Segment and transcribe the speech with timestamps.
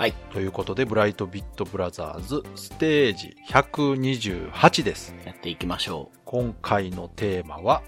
[0.00, 0.14] はい。
[0.32, 5.14] ということで、ブライトビットブラザーズステージ128です。
[5.26, 7.82] やっていきましょ今回のテーマは、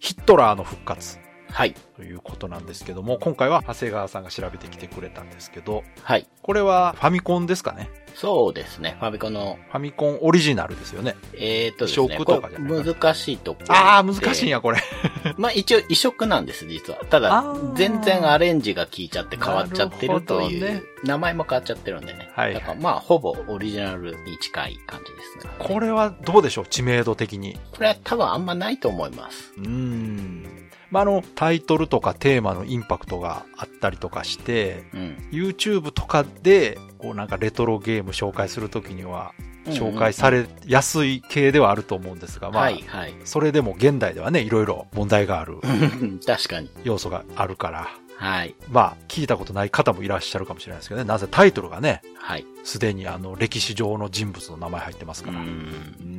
[0.00, 1.27] ヒットラーの復活う。
[1.50, 1.74] はい。
[1.96, 6.26] ということなんですけども、今回は長谷川さんが調べてきてくれたんですけど、はい。
[6.42, 7.90] これはファミコンですかね？
[8.14, 8.96] そうですね。
[9.00, 11.14] ファミコンの、ファミコンオリジナルですよね。
[11.34, 12.06] えー、っとですね。
[12.06, 13.60] 移植とかじゃな難しいとこ。
[13.68, 14.48] ああ、難しいん。
[14.48, 14.78] や、これ。
[15.38, 16.98] まあ一応移植なんです、実は。
[17.08, 22.28] たあだー、全然アレンジが効いちゃって変わっちゃってるという、ね名前も変わっちゃってるんでね。
[22.34, 25.54] はいはいだからまあ、ほぼオリジナルに近い感じですね。
[25.60, 26.66] これはどうでしょう？
[26.66, 27.56] 知名度的に。
[27.72, 29.52] これは多分あんまないと思います。
[29.58, 30.57] うーん。
[30.90, 35.28] まあ、あの、タイトルとかテーマのインパクトがあったりとかして、うん。
[35.30, 39.34] YouTube とかで、こうなんかレトロゲーム紹介するときには、
[39.66, 43.14] 紹介されれやすい系ではあると思うんですが、まあ、はい、はい。
[43.24, 45.58] それでも現代ではね、いろいろ問題がある
[46.26, 46.70] 確かに。
[46.84, 48.54] 要素があるから、はい。
[48.68, 52.44] まあ、聞いたことない方もいらっしゃるかもしれないですけどね、なぜタイトルがね、はい。
[52.64, 55.46] すでにあの、歴史上の人物の名前入ってますうから、ん。
[55.46, 56.17] うん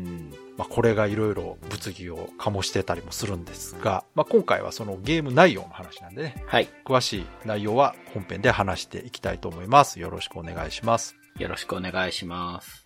[0.59, 6.67] まあ、これがいろいろ物議を醸してたりもするんですが、まあ、今回はそのゲーム内容の話なんでね、はい。
[6.83, 10.01] 詳しい内容は本編で話していきたいと思います。
[10.01, 11.15] よろしくお願いします。
[11.37, 12.85] よろしくお願いします。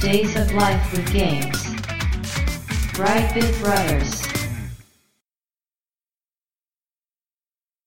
[0.00, 1.52] Days of Life with Games.
[2.94, 4.41] Brightbit Brothers.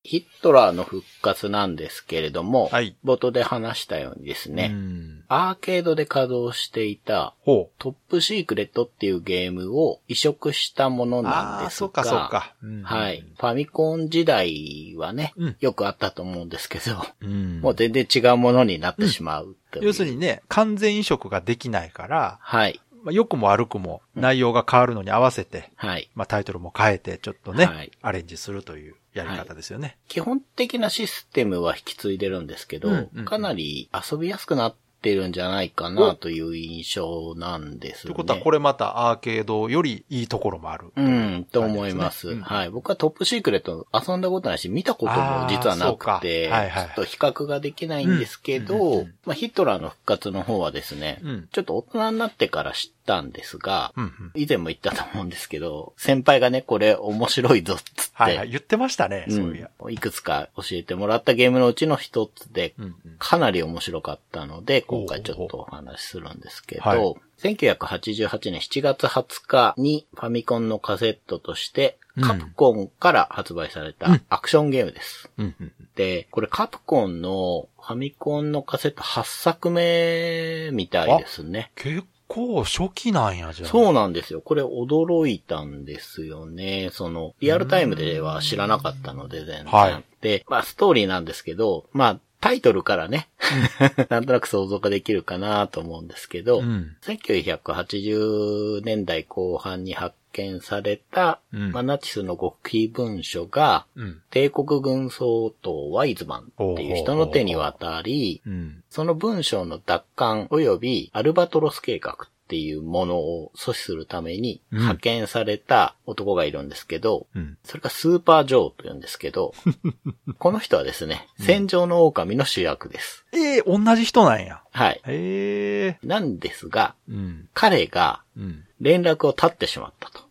[0.05, 5.23] ヒットラーの復活なんですけれども、はい冒頭で話したようにですね、うん。
[5.27, 7.75] アーケードで稼働していたほう。
[7.79, 12.53] トップシークレットっていうゲームを移植したものなんですが、そうかそうか。
[12.61, 13.23] うんはい。。
[13.37, 17.61] ファミコン時代はね、うんよくあったと思うんですけど、うん。
[17.61, 22.79] もう全然違うものになってしまうう要するにね、完全移植ができないから、はい。
[23.03, 26.09] まあ、良くも悪くも内容が変わるのに合わせて、はい。
[26.15, 29.97] まあ、タイトルも変えて、ちょっとね、はいアレンジするというやり方ですよね。
[30.07, 38.01] 基本的なシステムは引き継いでるんですけど、うんうんかなり遊びやすくなってるんじゃないかなという印象なんですね。
[38.03, 40.91] ということは、これまたアーケードよりいいところもある。
[40.95, 42.29] うん、と思います。
[42.29, 42.69] うんはい。
[42.69, 54.31] 僕はトップシークレット遊んだことないし、見たことも実はなくて、はいはいちょっと比較ができないんですけど、うんうんうんまあ、ヒットラーの復活の方はですね、うんちょっと大人になってから知ったんですが、うんうん。
[54.35, 58.49] 以前も言ったと思うんですけど、先輩がね、これ面白いぞっつって、はいはい。
[58.49, 59.69] 言ってましたね、そういや。
[59.79, 62.95] うんいくつか教えてもらったゲームのうちの一つで、うんうん。
[63.19, 75.29] かなり面白かったので、今回ちょっとお話しするんですけど、はい1988年7月20日にファミコンのカセットとして、うんカプコンから発売されたアクションゲームです。
[75.37, 75.73] うんうん。
[75.95, 81.71] で、これカプコンのファミコンのカセット8作目みたいですね。
[81.75, 83.69] 結構初期なんや、じゃあ。
[83.69, 84.41] そうなんですよ。
[84.41, 86.89] これ驚いたんですよね。
[86.91, 89.65] その、リアルタイムでは知らなかったので全然。
[89.65, 93.27] はいで、まあストーリーなんですけど、まあタイトルからね、
[94.09, 96.95] なんとなく想像ができるかなと思うんですけど、うん。
[97.03, 104.21] 1980年代後半に発見された、うんまあナチスの極秘文書が、うん。
[104.29, 108.83] 帝国軍総統ワイズマンっていう人の手に渡り、うん。
[108.89, 117.57] その文章の奪還及びアルバトロス計画っていうものを阻止するためにうん派遣された男がいるんですけど、うん。
[117.63, 119.53] それがスーパージョーと言うんですけど、
[120.37, 123.25] この人はですね、戦場の狼の主役です。
[123.31, 124.61] ええ同じ人なんや。
[124.71, 125.01] はい。
[125.05, 126.07] へえ。
[126.07, 127.47] なんですが、うん。
[127.53, 128.65] 彼がうん。
[128.81, 130.24] 連絡を絶ってしまったと。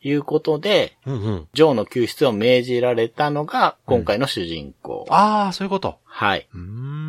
[0.00, 1.48] いうことで、うんうん。
[1.52, 5.06] ジョーの救出を命じられたのが今回の主人公。
[5.08, 5.98] ああ、そういうこと。
[6.04, 6.48] はい。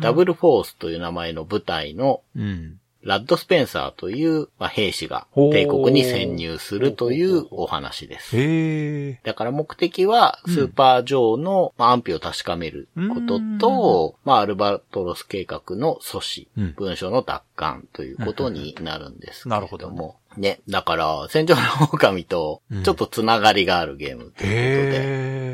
[0.00, 2.78] ダブルフォースという名前の部隊のうん。
[3.04, 9.18] ラッド・スペンサーという、まあ、兵士が帝国に潜入するというお話です。
[9.24, 19.60] だから目的は、スーパージョーのまあ安否を確かめることと、まあ、アルバトロス計画の阻止、うん文書の奪還ということになるんですけれども。
[19.60, 20.60] なるほどねね。
[20.68, 25.00] だから、戦場の狼とうん、ちょっとつながりがあるゲームということで、へ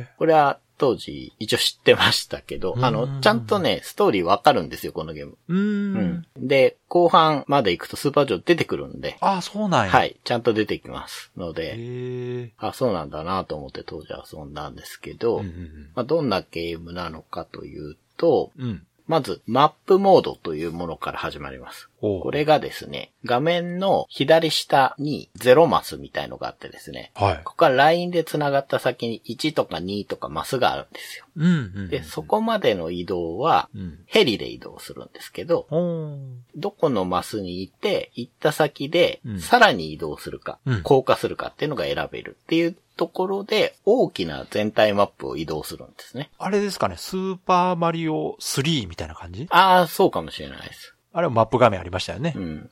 [0.03, 0.09] え。
[0.19, 5.37] これは当時一応知ってましたけど、あうんの、ちゃんとね、ストーリーわかるんですよ、このゲーム。
[5.49, 5.57] うー。
[5.57, 5.97] うん
[6.39, 6.49] ん。
[6.49, 9.91] で、後半まで行くとスーパージョー出てくるんで、ああ、そうなんや。。
[9.91, 11.31] はいい、ちゃんと出てきます。
[11.37, 12.51] ので。
[12.57, 18.87] あ、そうなんだなと思って当時遊んだんですけど、うんうんうんまあ、どんなゲームなのかというと、うん。
[19.11, 21.91] まず、マップモードというものから始まります。
[22.01, 27.37] これがですね、画面の左下に0マスみたいのがあってですね、はい。
[27.39, 31.27] ここからラインで繋がった先に1とか2とかマスがあるんですよ。
[31.37, 31.89] うん、うん。
[31.89, 33.99] で、そこまでの移動はうん。
[34.07, 36.19] ヘリで移動するんですけど、おー
[36.55, 46.29] どこのマスに行って、行った先でうん、さらに移動するか、うん降下するかっていうのが選べるっていうところで、大きな全体マップを移動するんですね。
[46.39, 49.47] あれですかね、スーパーマリオ3みたいな感じ？
[49.49, 50.95] ああ、そうかもしれないです。
[51.15, 52.39] あれはマップ画面ありましたよねう。
[52.39, 52.71] ん。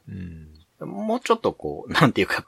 [0.80, 0.86] うん。
[0.86, 2.44] もうちょっとこう、 なんていうか、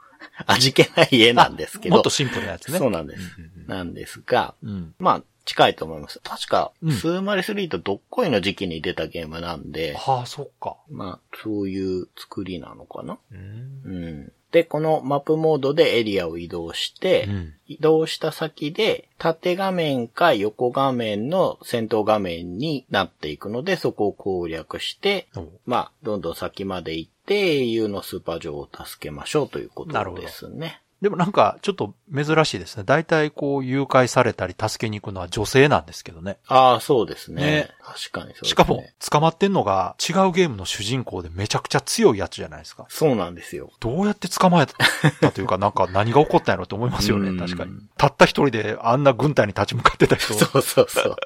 [0.47, 1.95] 味気ない絵なんですけど。
[1.97, 2.79] もっとシンプルなやつね。
[2.79, 3.23] そうなんです。
[3.39, 4.95] うんなんですが、うん。
[4.99, 6.21] まあ、近いと思います。
[6.23, 10.77] 確か、うんスーマリ3とどっこいの時期に出たゲームなんで、はあ、そっか。
[10.91, 13.19] まあ、そういう作りなのかな。
[13.33, 13.83] うん。
[13.87, 14.33] うん。
[14.53, 17.55] で、このマップモードでエリアを移動して、うん。
[17.67, 25.29] 移動した先で、縦画面か横画面の戦闘画面になっていくので、そこを攻略して、
[25.67, 30.81] まあ、どんどん先まで行って、英雄のスーパー女王を助けましょうということですね。
[31.03, 32.83] でもなんか、ちょっと珍しいですね。
[32.85, 36.37] 大体こう、誘拐されたり助けに行くのは女性なんですけどね。
[36.47, 37.43] ああ、そうですね。
[37.43, 38.49] ね確かにそうですね。
[38.51, 42.85] しかも、捕まってんのが違うゲームの主人公でめちゃくちゃ強いやつじゃないですか。
[42.91, 43.71] そうなんですよ。
[43.81, 47.73] どうやって捕まえたというか、 なんか何が起こったんやろって思いますよね、うん確かに。
[47.97, 50.35] たった一人であんな軍隊に立ち向かってた人。
[50.35, 51.17] そうそうそう。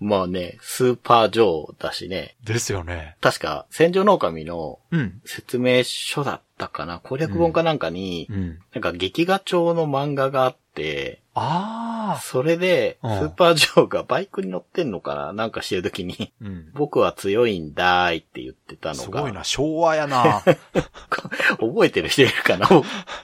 [0.00, 2.36] まあね、スーパー女王だしね。
[2.44, 3.16] ですよね。
[3.20, 5.20] 確か、戦場の狼のうん。
[5.24, 8.58] 説明書だったかな攻略本かなんかに、うん。
[8.72, 12.20] なんか劇画調の漫画があって、ああ。
[12.20, 16.70] それで、スうんーパー女王がバイクに乗ってんのかななんかしてる時に、うん。
[16.74, 19.00] 僕は強いんだーいって言ってたのが。
[19.02, 20.42] すごいな、昭和やな。
[21.58, 22.68] 覚えてる人いるかな？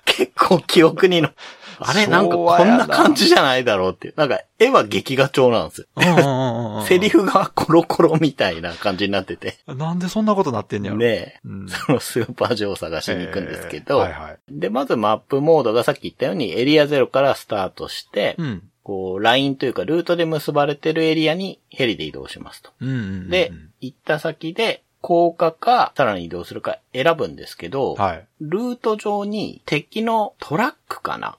[0.04, 1.30] 結構記憶にの、
[1.80, 4.14] あれなんかこんな感じじゃないだろうっていう。
[4.16, 5.86] なんか絵は劇画調なんですよ。
[5.96, 9.58] うんうんうんうんセリフがコロコロみたいな感じになってて。
[9.66, 10.98] なんでそんなことなってんねやろ。
[10.98, 14.38] ねえ、うんそのスーパー女王を探しに行くんですけど、えーはいはい。
[14.48, 18.62] で、まずマップモードがさっき言ったようにエリアゼロからスタートして、うん。
[18.82, 22.70] こう、ラインというかルートで結ばれてるエリアにヘリで移動しますと。
[22.80, 23.28] うんうんうん。
[23.28, 28.26] で、行った先で、降下か、さらに移動するか選ぶんですけど、はい。
[28.40, 31.36] ルート上に敵のトラックかな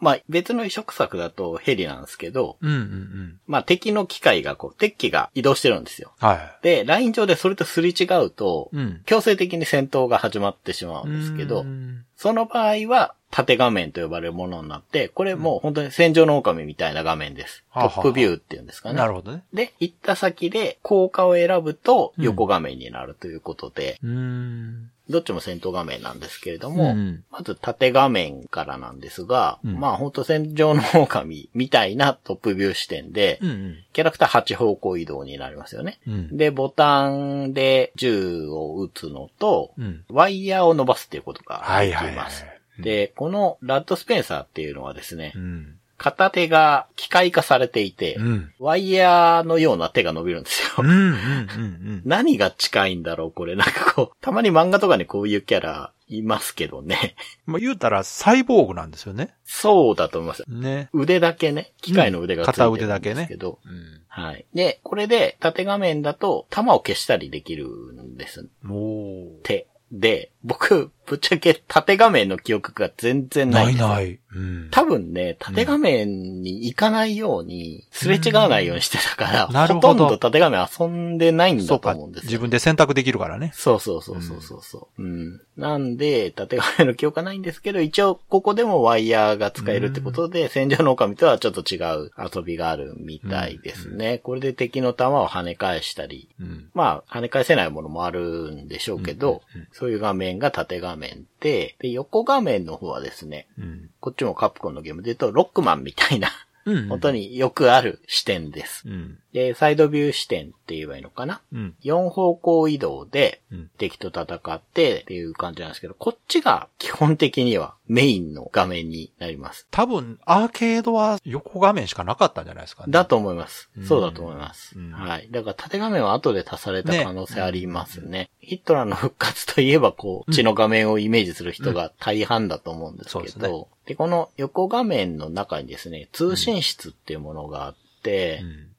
[0.00, 3.40] まあ別の移植作だとヘリなんですけど、うんうんうん。
[3.46, 6.12] まあ敵の機械がこう、敵機が移動してるんですよ。
[6.18, 8.76] はで、ライン上でそれとすり違うと、い。
[8.76, 9.02] うん。
[9.04, 17.64] 強制的に戦闘が始まってしまうんですけどう、んその場合は縦画面と呼ばれるものになって、これもう本当に戦場の狼みたいな画面です。
[17.72, 18.96] トはあはあップビューっていうんですかね。
[18.96, 19.42] なるほどね。
[19.54, 24.90] で、行った先で効果を選ぶと横画面になるということで、うーん。
[25.10, 33.76] どっちも戦闘画面なんですけれどうも、んまず縦画面からなんですが、うんまあ本当戦場の狼みたいなトップビュー視点で、うんうん。
[33.92, 35.98] キャラクター8方向移動になりますよね。
[36.06, 36.36] うん。
[36.36, 40.04] で、ボタンで銃を撃つのと、うん。
[40.08, 42.44] ワイヤーを伸ばすっていうことがはでいはいはいきます。。
[42.78, 45.79] で、このラッドスペンサーっていうのはですねう、ん。
[46.00, 48.52] 片手が機械化されていて、うん。
[48.58, 50.68] ワイヤーのような手が伸びるんですよ。
[50.78, 52.02] うんうんうんうん。
[52.06, 53.54] 何が近いんだろうこれ。
[53.54, 57.16] なんかこう、たまに漫画とかにこういうキャラいますけどね。
[57.44, 59.34] まあ言うたらサイボーグなんですよね。
[59.44, 60.44] そうだと思います。
[60.48, 60.88] ね。
[60.94, 64.00] 腕だけね、機械の腕がついてるん片腕だけねですけど、うん。
[64.08, 64.46] はい。
[64.54, 69.66] で、これで縦画面だと弾を消したりできるんですもって。
[69.92, 73.64] で、僕、ぶっちゃけ縦画面の記憶が全然う、ない。
[73.66, 74.20] ないない。
[74.32, 74.68] うん。
[74.70, 81.90] 多分ね、縦画面に行かないように、すれ違わないようにしてたから、なるほどほとんど縦画面遊んでないんだと。
[81.90, 82.28] 思うんですよ。
[82.28, 83.50] 自分で選択できるからね。
[83.54, 85.02] そうそうそうそうそうそう。
[85.02, 85.40] うん。
[85.56, 94.18] なんで、縦画面の記憶はないんですけど、一応ここでもワイヤーが使えるってことで、戦場の狼とはちょっと違う遊びがあるみたいですね。
[94.18, 96.70] これで敵の弾を跳ね返したり、うん。
[96.72, 103.90] まあ、跳ね返せないものもあるんでしょうけど、うんうんそういう画面が縦画面で、で、横画面の方はですね、うん。
[104.00, 106.28] こっちもカプコンのゲームで言うと、ロックマンみたいな、
[106.64, 106.88] うん。
[106.88, 108.88] 本当によくある視点です。
[108.88, 109.18] うん。
[109.32, 111.40] で、サイドビュー視点って言えばいいのかな？
[111.52, 111.74] うん。
[111.84, 119.68] 4方向移動でうん敵と戦ってっていう感じなんですけど、こっちが基本的にはメインの画面になります。
[119.70, 122.92] 多分、アーケードは横画面しかなかったんじゃないですかね。
[122.92, 123.86] だと思いますうん。
[123.86, 124.78] そうだと思います。
[124.78, 125.28] うんはい。
[125.30, 128.30] だから縦画面は後で足された可能性ありますね。
[128.40, 137.89] ヒットラーの復活といえばこう、血の画面をイメージする人が大半だと思うんですけど、でこの横画面の中にですね、通信室っていうものがあって、うん。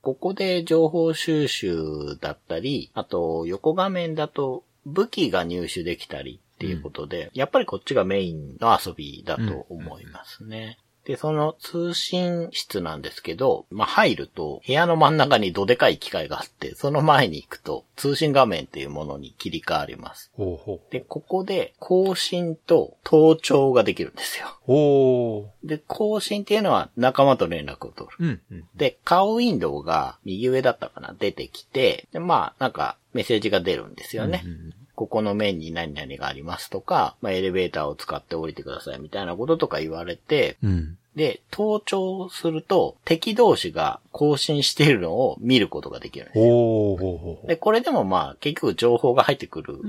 [0.02, 10.78] ここで情報収集だったり、あと横画面だと武器が入手できたりっていうことで、やっぱりこっちがメインの遊びだと思いますね。
[11.06, 20.32] で、その通信室なんですけど、まあ、入ると、部屋の真ん中にどでかい機械があって、その前に行くと、通信画面っていうものに切り替わります。
[20.36, 20.92] ほうほう。
[20.92, 24.48] で、ここで、更新と盗聴ができるんですよ。
[24.68, 25.46] おー。
[25.64, 28.16] で、更新っていうのは仲間と連絡を取る。
[28.20, 28.64] うん、うん。
[28.76, 34.44] で、顔ウィンドウが右上だったかな出てきて、で、まあ、なんかメッセージが出るんですよね。
[34.46, 40.98] うんうんここの面に何々がありますとか、まあ、エレベーターを使って降りてくださいみたいなこととか言われて、うん。
[41.16, 47.48] で、盗聴すると敵同士が更新しているのを見ることができるんですよ。
[47.48, 49.80] で、これでもまあ結局情報が入ってくる。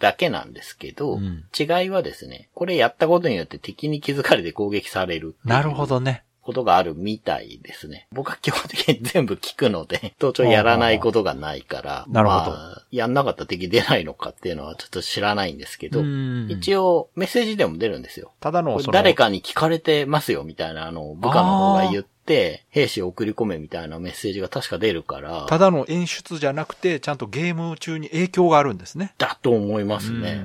[0.00, 6.24] だけなんですけど、うん違いはですね、これやったことによって敵に気づかれて攻撃されるなるほどね。
[6.48, 8.06] ことがあるみたいですね。
[8.10, 18.32] 僕は基本的に全部聞くので、 盗聴やらないことがないから、なるほどまあ、やんなかったら敵出ないのかっていうのはちょっと知らないんですけど、うん一応メッセージでも出るんですよ。
[18.40, 29.12] ただの誰かに聞かれてますよみたいな、あの、部下の方が言って、兵士を送り込めみたいなメッセージが確か出るから、ただの演出じゃなくて、ちゃんとゲーム中に影響があるんですね。
[29.18, 30.32] だと思いますね。
[30.32, 30.44] うう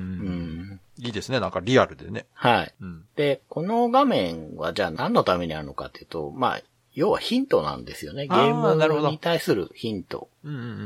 [0.72, 0.80] ん。
[0.98, 1.40] いいですね。
[1.40, 2.26] なんかリアルでね。
[2.32, 2.74] はい。
[2.80, 3.04] うん。
[3.16, 6.62] で、この画面はじゃあ何のためにあるのかっていうと、まあ、
[6.94, 8.26] 要はヒントなんですよね。
[8.26, 10.28] ゲあームに対するヒント。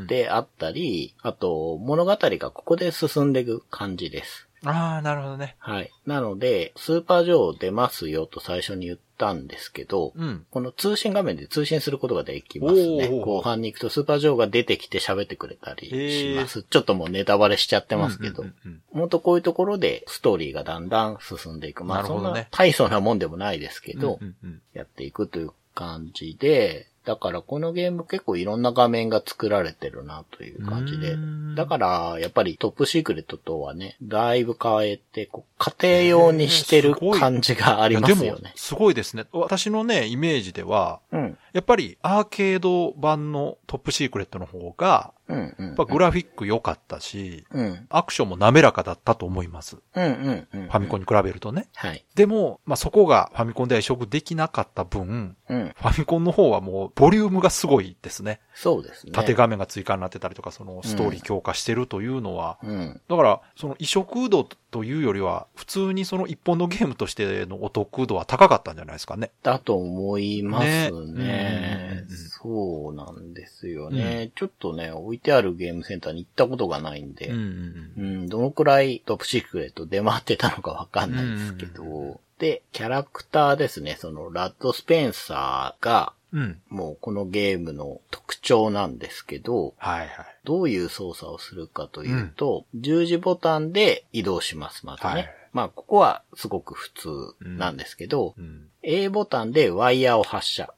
[0.07, 4.49] であったり、あと物語がここで進んでいく感じです。
[4.65, 5.57] ああ、なるほどね。
[5.59, 5.91] はい。
[6.07, 10.47] なので、スーパージョー出ますよと最初に言ったんですけど、うん。
[10.51, 13.09] この通信画面で通信することができますね。
[13.09, 16.63] 後半に行くとスーパージョーが出てきて喋ってくれたりします。
[16.63, 18.45] ちょっともうネタバレしちゃってますけど。
[18.45, 21.85] うんうんうんもっとこういうところでストーリーがだんだん進んでいく。
[21.85, 31.17] まあそんな大層なもんでもないですけど、うんうんうんやっていくという感じで、だからこのゲーム結構いろんな画面が作られてるなという感じで。
[31.57, 38.53] だから、やっぱりトップシークレットとはね、だいぶ変えて、こう家庭用にしてる感じがありますよね、。
[38.57, 39.25] すごいですね。
[39.33, 41.39] 私のね、イメージでは、うん。
[41.53, 45.67] やっぱりアーケード版のトップシークレットの方が、うんうん。
[45.67, 47.87] やっぱグラフィック良かったし、うん。
[47.91, 49.77] アクションも滑らかだったと思います。
[49.77, 50.69] フうんうんうん。
[50.69, 51.69] ァミコンに比べるとね。
[51.75, 52.05] はい。
[52.15, 55.75] でも、まあ、そこがファミコンでは移植できなかった分、うん。
[55.77, 58.41] ファミコンの方はもう、ボリュームがすごいですね。
[58.55, 59.13] そうですね。
[59.13, 63.01] 縦画面が追加になってたりとか、そのストーリー強化してるというのは、うん。
[63.09, 69.31] だから、その移植度というよりは、普通にその一本のゲームとしてのお得度は高かったんじゃないですかね。
[69.43, 70.91] だと思いますね。
[71.13, 72.09] ねうんうんうん
[72.41, 86.41] そうなんですよね、ちょっとね、置いてあるゲームセンターに行ったことがないんで、うんうんうん、どのくらいトップシークレット出回ってたのかわかんないですけど、うんうんで、キャラクターですね、そのラッドスペンサーが、うん。
[86.41, 86.61] うん。
[86.69, 90.09] もうこのゲームの特徴なんですけど、はいはい。
[90.45, 95.11] どういう操作をするかというと、十字ボタンで移動します、まずね。
[95.11, 97.09] はいまあ、ここはすごく普通
[97.41, 98.69] なんですけど、うん。
[98.83, 100.73] A ボタンでワイヤーを発射。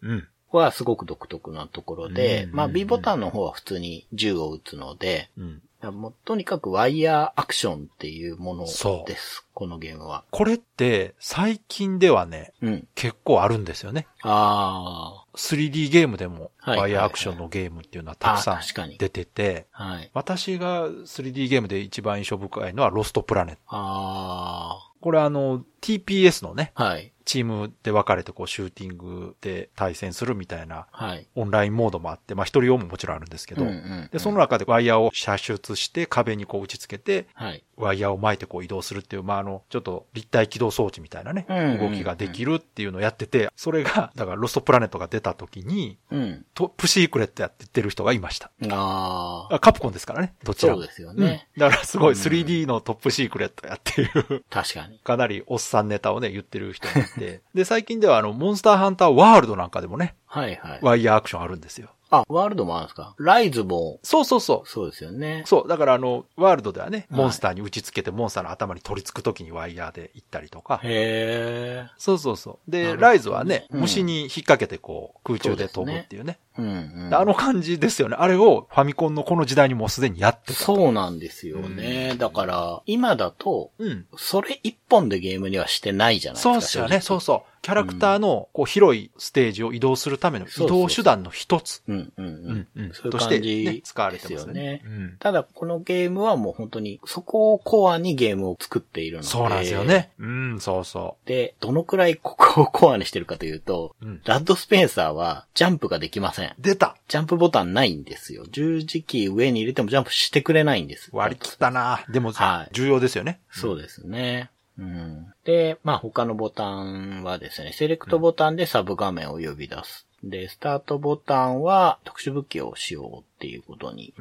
[0.57, 5.63] はすごく独特なところで、うんまあ B ボタンの方は普通に銃を撃つので、うん。
[5.83, 9.47] もうとにかくワイヤーアクションっていうものそうです。
[9.55, 10.25] このゲームは。
[10.31, 12.89] これって、最近ではね、うん。
[12.95, 14.07] 結構あるんですよね。
[14.23, 19.85] あ 3D ゲームでも、はいワイヤーアクションのゲームっていうのはたくさん出てて、あ。
[19.85, 20.11] はい。
[20.13, 23.61] 私が 3D ゲームで一番印象深いのはロストプラネット。
[23.71, 26.85] あこれあの、TPS のね、あ。
[26.85, 27.13] はい。
[27.31, 31.29] チームで分かれてこうシューティングで対戦するみたいなはい。
[31.37, 33.65] オンラインモードもあって、まあ一人用ももちろんあるんですけど、
[34.11, 37.63] で、その中でワイヤーを射出して壁にこう打ち付けて、はい。
[37.77, 41.47] ワイヤーを巻いてこう移動するっていう、まああの、ちょっと立体機動装置みたいなね、
[41.81, 46.45] 動きができるっていうのをやってて、それが、だからロストプラネットが出た時に、うん。
[46.55, 48.51] トップシークレットやっててる人がいました。
[48.71, 50.81] あカプコンですからね、どちらも。
[50.81, 51.47] そうですよね。
[51.57, 54.99] うんだからすごいうん 3D のトップシークレットやっていう、確かに。
[54.99, 57.41] かなりおっさんネタをね、言ってる人がいて。
[57.55, 60.79] で、最近ではあの、モンスターハンターワールドなんかでもね、はいはい。
[60.83, 61.91] ワイヤーアクションあるんですよ。
[62.11, 63.15] あ、ワールドもあるんですか？
[63.19, 64.69] ライズも、そうそうそう。
[64.69, 65.45] そうですよね。
[65.47, 65.69] そう。
[65.69, 70.81] だからあの、ワールドではね、はいモンスターに打ち付けて、モンスターの頭に取り付くときにワイヤーで行ったりとか。
[70.83, 71.87] へえ。
[71.99, 72.71] そうそうそう。
[72.71, 76.39] で、ライズはね、うん虫に引っ掛けてこう、空中で飛ぶっていうね。
[76.59, 77.15] うんうん。
[77.15, 78.17] あの感じですよね。
[78.19, 80.55] あれをファミコンのこの時代にもうすでにやってた。
[80.55, 82.17] そうなんですよね。
[82.19, 84.07] だから、今だと、うん。
[84.17, 86.53] それ一本でゲームにはしてないじゃないですか。
[86.53, 87.01] そうっすよね。
[87.01, 87.50] そうそう。
[87.63, 91.83] キャラクターのこう広いステージを移動するための移動手段の一つ。
[91.87, 91.93] う。
[91.93, 92.69] うんうんううんん。
[92.75, 92.93] うん。
[92.95, 94.87] そういうとして、感じね、使われてますよねです。
[94.87, 95.17] うん。
[95.19, 99.29] ただ、このゲームはもう本当に、そこをコアにゲームを作っているので。
[99.29, 99.85] そうなんですよ。
[99.85, 100.11] ね。
[100.19, 104.07] うん、そうそで、どのくらいここをコアにしてるかというと、う。
[104.07, 104.21] うん。
[104.25, 106.55] ラッドスペンサーはジャンプができません。
[106.59, 108.47] 出たジャンプボタンないんですよ。
[108.51, 111.11] 十字キー上に入れてもジャンプしてくれないんです。
[111.13, 113.41] 割り切ったなでも、はい重要ですよね。
[113.51, 114.51] そうですね。
[114.81, 115.27] うん。
[115.45, 120.07] で、まあ他のボタンはですね、セレクトボタンでサブ画面を呼び出す。
[120.25, 124.15] で、スタートボタンは特殊武器を使用っていうことに。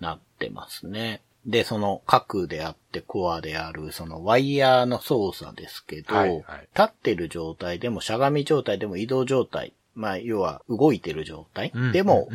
[0.00, 1.20] なってますね。
[1.46, 12.28] で、その核であってコアであるそのワイヤーの操作ですけど、はいはい立ってる状態でもしゃがみ状態でも移動状態、まあ要は動いてる状態うんでも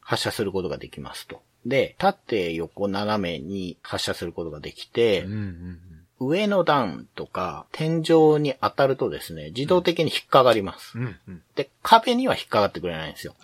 [0.00, 1.42] 発射することができますと。
[1.64, 5.80] で、立って横斜めに発射することができて、うんうんうん
[6.18, 10.98] 上の段とか天井に当たるとですね、自動的に引っかかります。
[10.98, 11.42] うんうん。
[11.54, 13.34] で、壁には引っかかってくれないんですよ。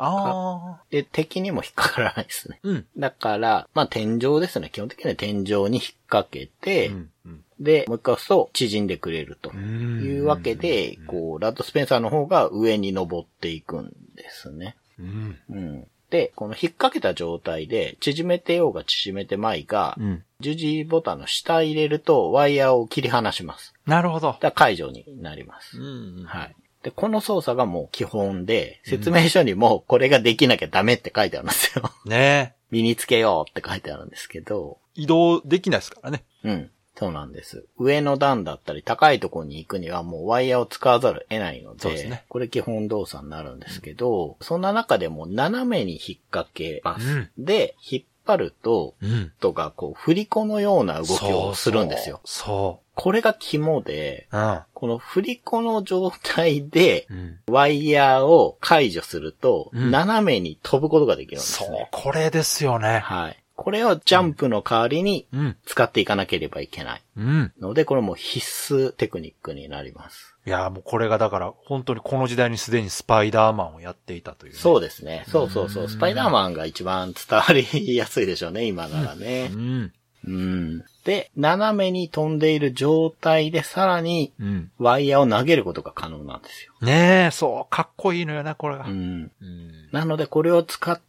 [0.90, 2.60] で、敵にも引っかからないですね。
[2.62, 2.86] うん。
[2.96, 4.70] だから、まあ天井ですね。
[4.70, 14.76] 基本的には天井に引っ掛けて、うんうんで、もう一回押すと縮んでくれるとんいうわけで、こう、ラッドスペンサーの方が上に登っていくんですね。
[14.98, 15.38] うん。
[15.48, 15.86] うん。
[16.10, 20.24] で、この引っ掛けた状態で、縮めてようが縮めてまいが、うん。
[20.42, 23.72] 十字ボタンの下入れるとワイヤーを切り離します。
[23.86, 25.78] なるほど解除になります。
[25.78, 26.56] んはい。
[26.82, 31.90] で、この操作がもう基本で、説明書にもこれができなきゃダメって書いてあるんですよ。
[32.04, 36.24] ね身につけようって書いてあるんですけど、え移動できないですからね。
[36.42, 36.70] うん。
[36.94, 37.64] そうなんです。
[37.78, 47.06] 上の段だったり高いところに行くにはもうワイヤーを使わざるを得ないので、そうですねこれ基本動作になるんですけど、そんな中でも斜めに引っ掛けます。
[47.06, 49.32] うんで、引っ張ると、うん。
[49.40, 52.20] とかこう振り子のような動きをするんですよ。
[52.24, 54.36] そこれが肝で、う。
[54.36, 54.60] うん。
[54.74, 57.38] この振り子の状態で、うん。
[57.48, 61.88] ワイヤーを解除すると、うん斜めに飛ぶことができるんですそうね。。
[61.90, 63.00] これですよね。
[63.00, 63.38] はい。
[63.54, 65.56] これをジャンプの代わりにうん。
[65.64, 67.02] 使っていかなければいけない。
[67.16, 67.52] うん。
[67.60, 70.31] ので、これも必須テクニックになります。
[70.44, 74.58] いや、もうこれがだから、本当にこの時代にすでにスパイダーマンをやっていたという、ね。
[74.58, 75.24] そうですね。
[75.28, 75.86] そうそうそうう。
[75.86, 79.56] んスパイダーマンが一番伝わりやすいでしょうね、今ならねう。
[79.56, 79.92] ん。
[80.24, 80.84] うん。
[81.04, 84.70] で、斜めに飛んでいる状態でさらにうん。
[84.78, 86.72] ワイヤーを投げることが可能なんですよ。
[86.80, 87.70] ねえ、そう。
[87.70, 88.84] かっこいいのよね、これが。
[88.86, 89.30] うん。
[89.40, 89.88] うん。
[89.92, 91.02] なので、これを使って、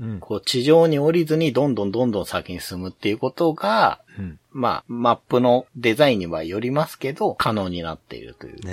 [0.00, 4.38] うんこう、地上に降りずにどんどんどんどん先に進むっていうことが、うん。
[4.52, 8.68] まあ、マップのデザインにはよりますけど、可能になっているというこ。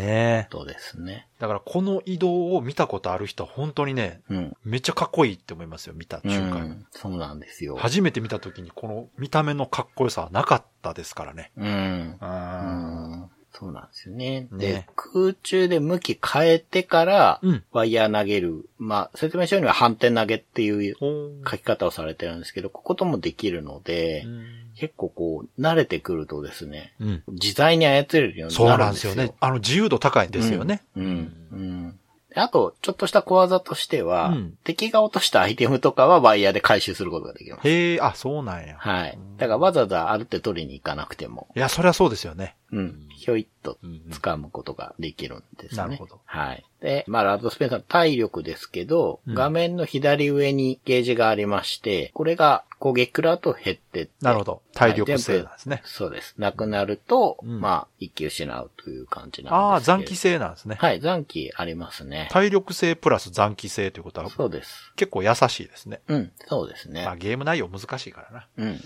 [0.49, 1.27] とですね。
[1.39, 4.57] だからこの移動を見たことある人は本当にね、うん。
[4.63, 6.69] めっちゃかっこいいって思いますよ、見たう瞬間に。
[6.69, 6.85] ん。
[6.91, 7.75] そうなんですよ。
[7.75, 11.51] 初めて見た時にこの見た目のかっこよさはなかったですからね。
[11.57, 11.65] うん。
[11.65, 13.29] うあん。
[13.57, 14.47] そうなんですよね。
[14.51, 18.67] ねで、空中で向き変えてからうん、ワイヤー投げる。
[18.79, 24.45] まあ、説明書には反転投げっていうほ書き方をされてるんですけど、ここともできるので、うん。
[24.75, 27.23] 結構こう、慣れてくるとですね、うん。
[27.27, 29.15] 自在に操れるようにそうなるんですよ。
[29.15, 29.37] なんですよね。
[29.39, 30.81] あの自由度高いんですよね。
[30.95, 31.05] うん。
[31.51, 31.89] うん。
[31.91, 31.97] で
[32.35, 37.67] あと、ちょっとした小技としては、うん敵が落としたアイテムとかはワイヤーで回収することができます。
[37.67, 38.77] へえ、あ、そうなんや。
[38.77, 39.17] はい。
[39.37, 42.55] だからわざわざ歩って取りに行かなくても、いや、そりゃそうですよね。
[42.71, 43.07] うん。
[43.15, 43.77] ひょいっと
[44.09, 45.81] 掴むことができるんですね。
[45.83, 46.65] なるほどはい。
[46.81, 54.11] で、まあ、ラッドスペンサーの体力ですけど、うん画面の左上にゲージがありまして、これが攻撃食らうと減ってって。
[54.21, 54.61] なるほど。
[54.73, 55.81] 体力性なんですね。
[55.85, 56.35] そうです。
[56.37, 59.97] なくなると、うんまあ、一気失うという感じなんああ、ですけど。
[59.99, 60.75] 残機性なんですね。
[60.77, 62.27] はい、残機ありますね。
[62.29, 64.91] 体力性プラス残機性ということはそうです。
[64.97, 66.01] 結構優しいですね。
[66.09, 67.05] うん、そうですね。
[67.05, 68.47] まあゲーム内容難しいからな。
[68.57, 68.79] うん、うん、うん。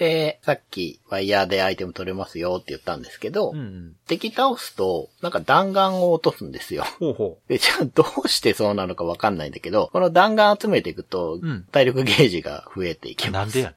[0.00, 3.96] で、さっきワイヤーでアイテム取れますよって言ったんですけど、うんうん。
[4.06, 6.84] 敵倒すと、なんか弾丸を落とすんですよ。
[6.98, 13.30] ほうほで、じゃあどうしてそうなのかわかんないんだけど、この弾丸集めていくとうん、体力ゲージが増えていきう。
[13.30, 13.60] ます。
[13.62, 13.76] なんで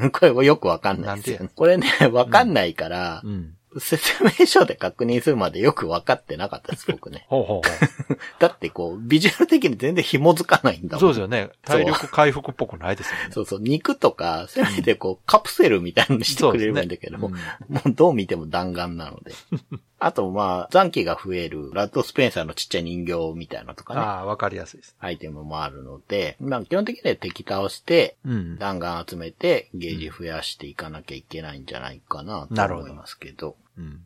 [0.00, 1.50] や これもよくわかんないですよね。
[1.54, 3.54] これね、わかんないから、うん。
[3.78, 7.26] 説明書で確認するまでよくわかってなかったです、 僕ね。
[7.28, 10.98] ほうほうほ だってこう、ビジュアル的に全然紐づかないんだう。
[10.98, 11.00] もん。
[11.00, 11.50] そうですよね。
[11.64, 13.28] 体力回復っぽくないですよね。
[13.30, 19.32] そうそう、肉とか、せめてこう、カプセルみたいにしてくれればいいんだけど、そうですねもうどう見ても弾丸なので。
[20.02, 24.96] あとまあ、残機が増える、ラッドスペンサーのちっちゃい人形みたいなとかね、ああ、わかりやすいです。
[24.98, 28.58] アイテムもあるので、まあ基本的には敵倒して、うん。
[28.58, 33.56] 弾丸集めて、ゲージ増やしていかなきゃいけないんじゃないかな、と思いますけど。
[33.76, 34.00] うん。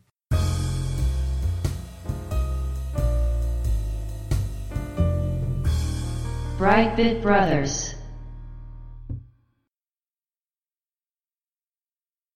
[6.59, 7.97] Brightbit Brothers.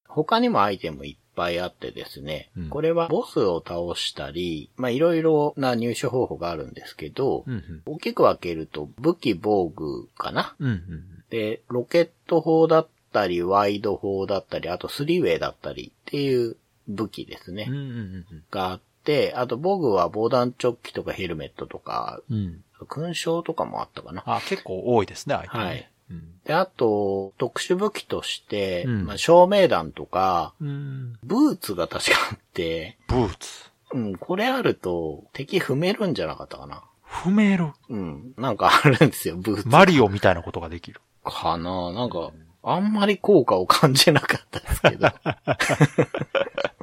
[0.07, 7.83] 他にもアイテムいっぱいあってですね、うんこれはボスを倒したり、まあいろいろな入手方法があるんですけど、うんうん。
[7.87, 10.55] 大きく分けると武器防具かな？
[10.59, 11.05] うんうん。
[11.31, 16.57] で、ロケット砲だったり、ワイド砲だったり、あとスリーウェイだったりっていう
[16.89, 17.67] 武器ですね。
[17.69, 22.37] うんうんがあって、あと防具は防弾チョッキとかヘルメットとか、うん。
[22.37, 22.65] うん。
[22.87, 24.23] 勲章とかもあったかな。
[24.27, 25.65] あ結構多いですね、相手ね。
[25.65, 25.91] はい。
[26.11, 26.41] うん。
[26.45, 31.19] で、あと、特殊武器として、うんまあ、照明弾とか、うん。
[31.23, 33.71] ブーツが確かあって、ブーツ。
[33.93, 36.85] うん、これあると敵踏めるんじゃなかったかな。
[37.07, 37.73] 踏める。
[37.89, 39.69] うん、なんかあるんですよ、ブーツ。
[39.69, 41.01] マリオみたいなことができる。
[41.25, 42.31] かななんか、
[42.63, 45.09] あんまり効果を感じなかったですけど。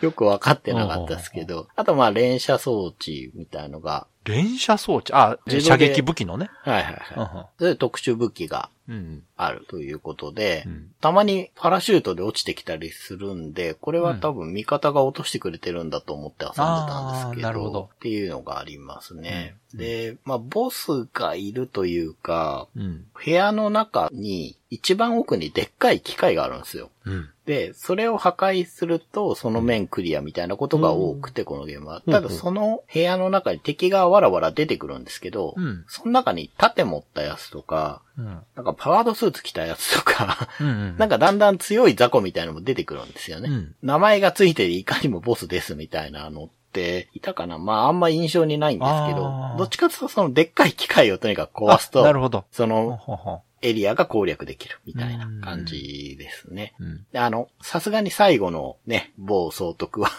[0.00, 1.68] よくわかってなかったですけど。
[1.74, 5.12] あとまあ連射装置みたいのが、連射装置。
[5.12, 6.50] あ、射撃武器のね。
[6.62, 7.62] はいはいはい。
[7.62, 9.22] で特殊武器がうん。
[9.36, 19.54] あるということで、うんたまにパラシュートで落ちてきたりするんで、これは多分味方が落としてくれてるんだと思って遊んでたんですけど、なるほどっていうのがありますね。
[19.72, 23.04] うんで、まあボスがいるというか、うん。
[23.24, 26.90] 部屋の中に一番奥にでっかい機械があるんですよ。
[27.04, 27.28] うん。
[27.46, 32.02] で、それを破壊すると、その面クリアみたいなことが多くて、このゲームは。
[32.04, 38.24] うんただ、その部屋の中に敵がわらわら出てくるんですけど、うんその中に盾持ったやつとか、うん。
[38.56, 40.96] なんかパワードスーツ着たやつとか、うん。
[40.98, 43.48] なんかだんだん強い雑魚みたいなのも出てくるんですよね。
[43.48, 52.38] うん名前がついていかにもボスですみたいなのっていたかなまああんま印象にないんですけどどっちかというとそのでっかい機械をとにかく壊すあなると、ほど。
[52.40, 56.74] ほそのほほエリアが攻略できるみたいな感じですね。
[56.78, 57.06] うん。
[57.12, 60.10] であの、さすがに最後のね、某総督は、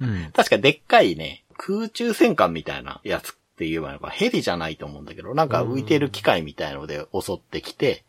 [0.00, 0.30] うん。
[0.34, 8.04] 確かでっかいね、空中戦艦みたいなやつって言えばいいのか、ヘリじゃないと思うんだけど、なんか浮いてる機械みたいので襲ってきて、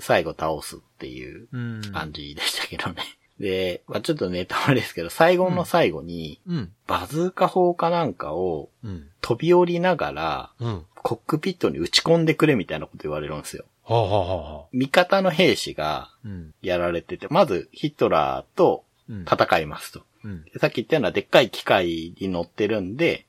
[0.00, 1.48] 最後倒すっていう。
[1.92, 3.02] 感じでしたけどね。
[3.40, 6.72] で、まあ、ちょっとネタバレですけど、最後の最後に、うん。
[6.86, 9.08] バズーカ砲かなんかをうん。
[9.22, 10.84] 飛び降りながら、うん。
[10.94, 13.64] コックピットに打ち込んでくれみたいなこと言われるんですよ。
[13.82, 16.28] ほうほうほうほ味方の兵士がう。
[16.28, 16.54] うん。
[16.62, 19.22] やられてて、まずヒトラーとうん。
[19.22, 20.02] 戦いますと。
[20.24, 20.44] うん。
[20.44, 23.26] でさっき言ったようなでっかい機械に乗ってるんで、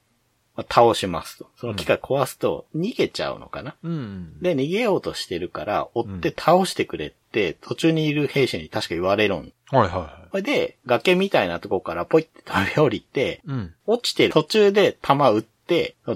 [0.56, 1.50] まあ倒しますと。
[1.56, 3.76] その機械壊すと逃げちゃうのかな。
[3.84, 4.40] うん。
[4.42, 9.38] で、逃げようとしてるから、追って倒してくれって、途中にいる兵士に確か言われるん。
[9.38, 13.50] はいはいはそれで、崖みたいなとこからポイって飛び降りて、い。
[13.50, 13.74] うん。
[13.88, 15.42] 落ちて途中で弾撃っ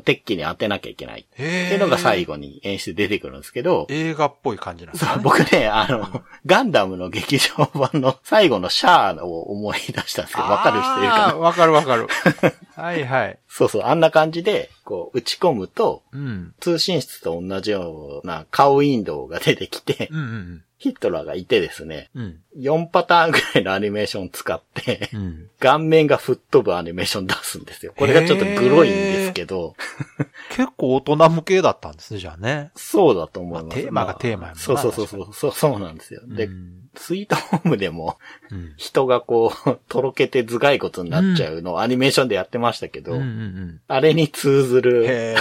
[0.04, 1.22] 鉄器に当てなきゃいけない。
[1.22, 1.36] っ。
[1.36, 5.24] ていうのが最後に演出で出てくるんですけど、映画っぽい感じなんですそうかね。
[5.24, 11.38] 僕ね、あの、ガンダムの劇場版の最後のシャアを思い出したんですけど、わかる人いるかな？
[11.38, 12.08] わかるわかる。
[12.76, 13.39] はいはい。
[13.48, 16.54] そうそう、あんな感じで、こう、打ち込むと、うん。
[16.60, 22.39] 通信室と同じような顔ウィンドウが出てきて、うんうんヒットラーがいてですね、うん。
[22.57, 25.19] 4パターンぐらいのアニメーション使って、うん。
[25.19, 25.49] うん。
[25.59, 27.93] 顔面が吹っ飛ぶアニメーション出すんですよ。
[27.95, 29.75] これがちょっとグロいんですけど、
[30.49, 32.71] 結構大人向けだったんですね、じゃあね。
[32.75, 33.73] そうだと思います。
[33.73, 36.21] まあテーマがテーマやもんなそうそうそうそう、そうそうなんですよ。
[36.27, 38.17] でう、んスイートホームでも
[38.51, 38.73] うん。
[38.77, 43.81] 人がこう、とろけて頭蓋骨になっちゃうのをアニメーションでやってましたけど、うんうんうん。
[43.88, 45.36] あれに通ずる。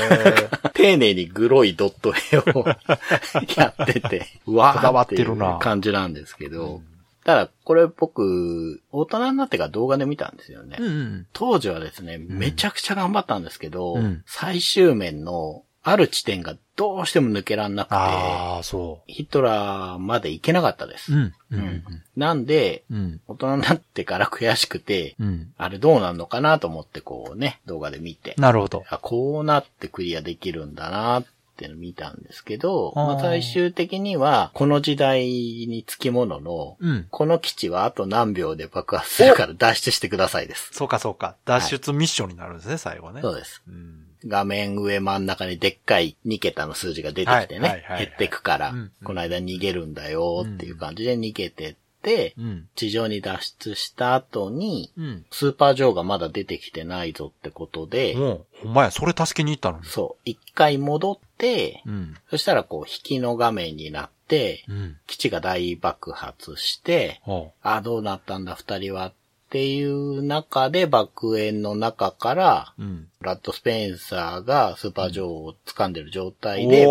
[0.74, 2.66] 丁寧にグロいドット絵を
[3.56, 6.82] やってて、うわーっていう感じなんですけど、
[7.24, 10.76] ただこれ僕、大人になってから動画で見たんですよね。
[10.78, 11.26] うんうん。
[11.32, 21.12] 当時はですね、めちゃくちゃ頑張ったんですけど、うん最終面のある地点がどうしても抜けらんなくて、ああ、そヒトラーまで行けなかったです。
[21.12, 21.16] う。
[21.16, 21.22] うん。
[21.22, 21.84] ううんん。
[22.16, 23.20] なんで、うん。
[23.28, 25.52] 大人になってから悔しくて、うん。
[25.58, 28.34] あれどうなんのかなと思ってこうね、動画で見て。
[28.38, 28.82] なるほど。
[28.88, 31.24] あ、こうなってクリアできるんだなっ
[31.56, 37.06] ての見たんですけど、まあ最終的には、この時代につきものの、うん。
[37.10, 40.70] この基地はあと何秒で爆発するから脱出してくださいです。
[40.72, 41.36] そうかそうか。
[41.44, 43.20] 脱出ミッションになるんですね、最後ね。
[43.20, 43.62] そうです。
[43.68, 44.03] うん。
[44.26, 52.68] 画面上真ん中にでっかい2桁の数字が出てきてね、はいはいはいはい減ってくから、うんこの間逃げるんだよっていう感じで逃げてって、うん。
[52.76, 55.24] 地上に脱出した後に、うん。
[55.30, 59.86] スーパージョーがまだ出てきてないぞってことで、もう、ほんまや、それ助けに行ったのに。
[59.86, 62.16] そう、一回戻って、うん。
[62.30, 64.96] そしたらこう、引きの画面になって、うん。
[65.06, 69.12] 基地が大爆発して、ほあ、どうなったんだ二人はっ
[69.54, 72.82] ていう中で爆炎の中から、う。
[72.82, 73.08] うん。
[73.20, 76.86] ラッドスペンサーがスーパージョーを掴んでる状態で、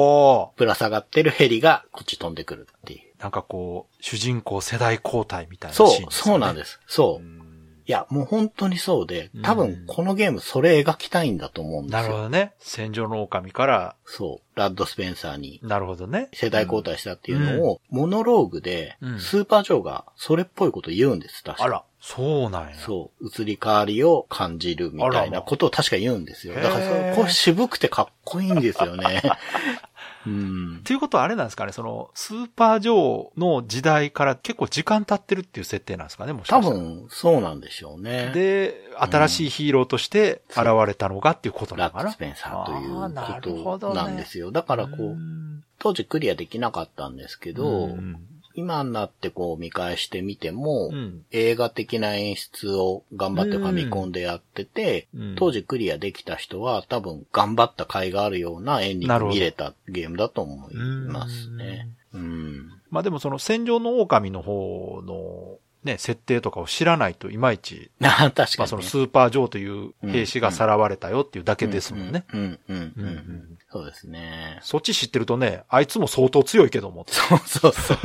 [0.56, 3.02] ぶら下がってるヘリがこっち飛んでくるっていう。
[3.20, 6.80] なんかこう、主人公世代交代みたいなシーンそう、そうなんですす。
[6.88, 7.26] そう。
[7.26, 7.43] ね。
[7.86, 12.02] いや、もう本当にそうでうん、多分このゲームそれ描きたいんだと思うんですよ。
[12.02, 12.54] なるほどね。
[12.60, 14.60] 戦場の狼から、そう。
[14.60, 16.30] ラッドスペンサーになるほどね。
[16.34, 22.76] 世代交代したっていうのを、モノローグでうん、スーパージョーがそれっぽいこと言うんです、確かあら、そうなんや。
[22.76, 23.28] そう。
[23.28, 26.56] 移り変わりを感じるみたいなことを確か言うんですよ。
[26.56, 29.22] だからこれ渋くてかっこいいんですよね。
[30.26, 30.78] うん。
[30.80, 36.76] っていうことはあれなんですかね、その、スーパージョーの時代から結構時間経ってるっていう設定なんですかね、もしかしたら。
[36.76, 38.32] 多分、そうなんでしょうね。
[38.34, 42.04] で、新しいヒーローとして現れたのがっていうことなのかな？
[42.04, 42.20] ラックス。
[42.20, 44.52] ペンサーというあーなるほことなんですよ。
[44.52, 45.18] だからこう、
[45.80, 61.90] 当時クリアできなかったんですけど、うん今になってこう見返してみても、うん映画的な演出を頑張ってファミコンでやってて、うん当時クリアできた人は多分頑張った甲斐があるようなエンディング見れたゲームだと思いますね。
[62.14, 62.72] うん。
[62.90, 68.56] まあでもその戦場の狼の方のね、設定とかを知らないといまいち、 あ確かに、ね。
[68.60, 72.24] まあそのスーパージョーという兵士がさらわれたよっていうだけですもんね。
[72.34, 74.60] うん、うんうんそうですね。
[74.62, 77.06] そっち知ってるとね、あいつも相当強いけども。
[77.10, 77.98] そうそうそう。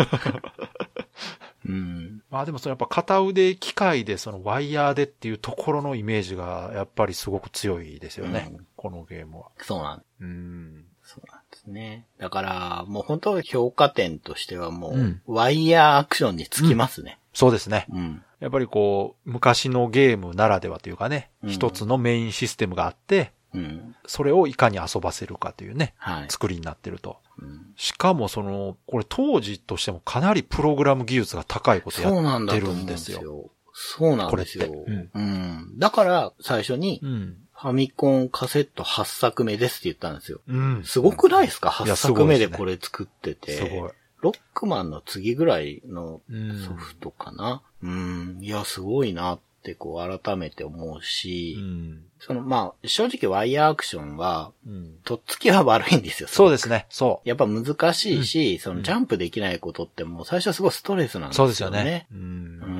[1.66, 2.22] うん。
[2.30, 8.48] まあでもそのやっぱ片腕機械でそのワイヤーでっていうところのイメージがやっぱりすごく強いですよね。
[8.50, 9.46] うんこのゲームは。
[9.58, 10.84] そうなんうん。
[11.02, 12.06] そうなんですね。
[12.18, 17.18] だから、もう本当評価点としてはもう、うんワイヤーアクションにつきますね。
[17.34, 17.86] そうですね。
[17.90, 18.22] うん。
[18.40, 23.94] やっぱりこう、昔のゲームならではというかね、うん一つのメインシステムがあって、うん。
[24.06, 26.30] それをいかに遊ばせるかというね、はい。
[26.30, 27.18] 作りになってると。
[27.40, 33.50] うんしかもその、これ当時としてもかなりプログラム技術が高いことやってるんですよ。
[33.72, 34.66] そうなんですよ。
[34.66, 35.78] これってうん。
[35.78, 37.36] だから、最初に、うん。
[37.54, 40.40] ファミコンカセット8作目ですって言ったんですよ。
[40.48, 40.82] うん。
[40.84, 41.74] すごくないですか？
[41.84, 43.52] いや ?8 作目でこれ作ってて。
[43.52, 43.90] すごい。
[44.20, 47.62] ロックマンの次ぐらいのうんソフトかな？
[47.82, 48.38] うん。
[48.40, 52.02] いや、すごいなって、こう、改めて思うし、うん。
[52.18, 54.94] その、まあ、正直ワイヤーアクションは、うん。
[55.04, 56.28] とっつきは悪いんですよ。
[56.28, 56.86] そうですね。
[56.88, 61.30] そやっぱ難しいし、そのジャンプできないことってもう最初はすごいストレスなんう。
[61.30, 61.46] ですよね。
[61.46, 62.06] そうですよね。
[62.12, 62.14] う。
[62.14, 62.77] うんん。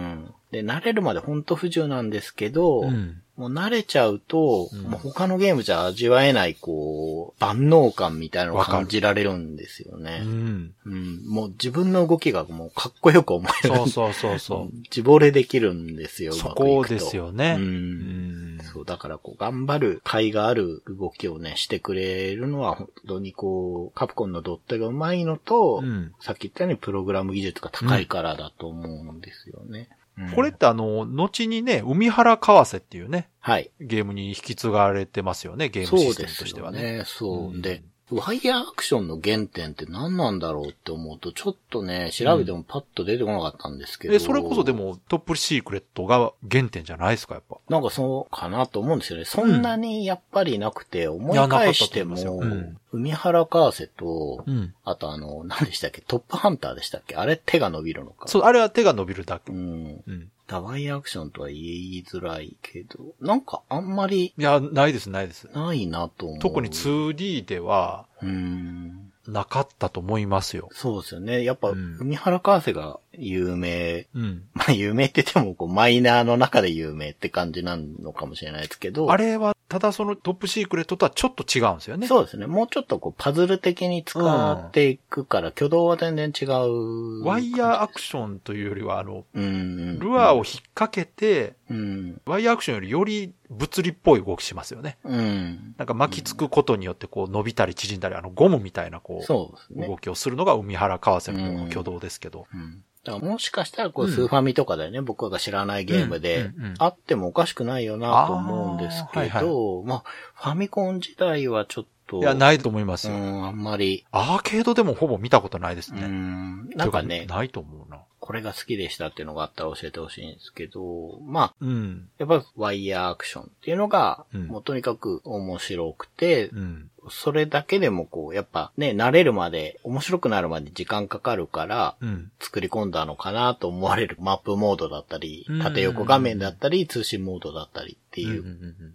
[0.51, 3.23] で、慣れるまでほんと不自由なんですけど、うん。
[3.37, 10.21] もう慣れちゃうと、うんもう他のゲームじゃ味わえない、こう、万能感みたいなのを感じられるんですようね。
[10.21, 10.73] ん。
[10.85, 11.23] うん。
[11.29, 13.77] もう自分の動きがもうかっこよく思える。
[13.77, 16.37] そうそうそうそ 自惚れできるんですよ、う。
[16.37, 17.57] うそこですよね。
[17.59, 17.63] う。
[17.63, 18.61] うんん。
[18.73, 29.89] そう、だからこう、頑張る甲斐がある動きをね、してくれるのは、本当にこう、カプコンのドットがうまいのと、うんさっき言ったようにプログラム技術が高いからだと思うんですよね。
[30.19, 33.71] うんこれってあの、後にね、海原川瀬っていうね、はい。
[33.81, 37.05] ゲームに引き継がれてますよね、ゲームシステムとしてはね。
[37.07, 44.15] そううんで、ワイヤーアクションの原点って何なんだろうって思うと、ちょっとね、調べてもパッと出てこなかったんですけど。
[44.15, 47.59] え、それこそで、もトップシークレットが原点じゃないですか、やっぱ。
[47.69, 49.27] なんかそうかなと思うんですよね。
[49.27, 54.75] そんなにやっぱりなくて、思い返してもいやなかったと思いますよ、海原川瀬と、うん。
[54.85, 56.01] あとあの、何でしたっけ？
[56.01, 57.17] トップハンターでしたっけ？
[57.17, 58.29] あれ手が伸びるのか。
[58.29, 59.53] そう、あれは手が伸びるだけ。
[59.53, 60.03] うん。
[60.07, 60.31] うん。
[60.49, 65.49] ダワイアクションとは言いづらいけど、なんかあんまりいや、ないです、ないです。
[65.55, 66.39] ないなと思う。
[66.41, 69.13] 特に 2D ではうん。
[69.29, 70.71] なかったと思いますよ。
[70.73, 71.45] そうですよね。
[71.45, 74.07] やっぱ、うん海原川瀬が有名。
[74.15, 74.45] うん。
[74.55, 79.13] まあ、有名って言っても、こう、マイナーの中で有名って感じなのかもしれないですけど。
[79.13, 82.07] あれは、ただそのトップシークレットとはちょっと違うんですよね。
[82.07, 82.47] そうですね。
[82.47, 84.19] もうちょっとこう、パズル的に使
[84.53, 87.23] っていくから、挙動は全然違う。
[87.23, 89.99] ワイヤーアクションというよりは、あの、うんうん。
[89.99, 92.21] ルアーを引っ掛けて、うん。
[92.25, 94.97] ワイヤーアクションよりより物理っぽい動きしますよね。
[95.05, 95.75] うん。
[95.77, 99.99] なんか巻きつくことによってこう伸びたり縮んだり、あのゴムみたいなこう、そうですね動。
[99.99, 102.47] きをするのが海原川瀬の挙動ですけど。
[102.55, 102.85] うん。
[103.09, 113.15] だからもしかしたら、こう、うんスーファミとかでね、僕が知らないゲームでうんうんうん、あってもおかしくないよなと思うんですけあーど、まあ、ファミコン時代はちょっと、いや、ないと思いますよ。
[113.15, 116.07] うん、あんまり、アーケードでもほぼ見たことないですうね。
[116.07, 117.99] ん、なんかねないと思うな。
[118.21, 122.09] これが好きでしたっていうのがあったら教えてほしいんですけど、まあ、うん。
[122.19, 126.91] やっぱワイヤーアクションっていうのが、うんもうとにかく面白くて、うん。
[127.11, 132.31] それだけでもこう、やっぱね、慣れるまで、面白くなるまで時間かかるから、うん。
[132.41, 138.45] 作り込んだのかなと思われるマップモードだったりうん、縦横画面だったり、通信モードだったりっていう、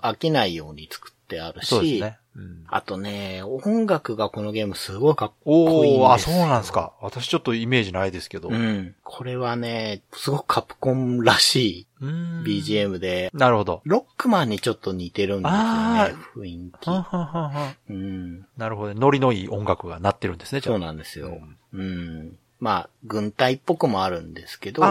[0.02, 2.18] 飽きないように作ってあるし、そうですね。
[2.36, 6.14] うん、あとね、音楽がこのゲームすごいかっこいいんですよ。
[6.14, 6.94] あ、そうなんですか。
[7.00, 8.50] 私ちょっとイメージないですけど。
[8.50, 8.96] うん。
[9.04, 13.82] これはね、すごくカプコンらしうんい BGM で、なるほど。
[13.86, 17.02] ロックマンにちょっと似てるんですよあね、雰囲気はん。
[17.04, 18.46] はんはんはんうん。
[18.58, 18.96] なるほど。
[18.96, 20.80] ノリのいい音楽が鳴ってるんですね、そうあ。
[20.80, 21.38] なんですよ
[21.74, 21.80] うん。
[21.80, 22.38] うん。
[22.60, 24.84] まあ、軍隊っぽくもあるんですけど、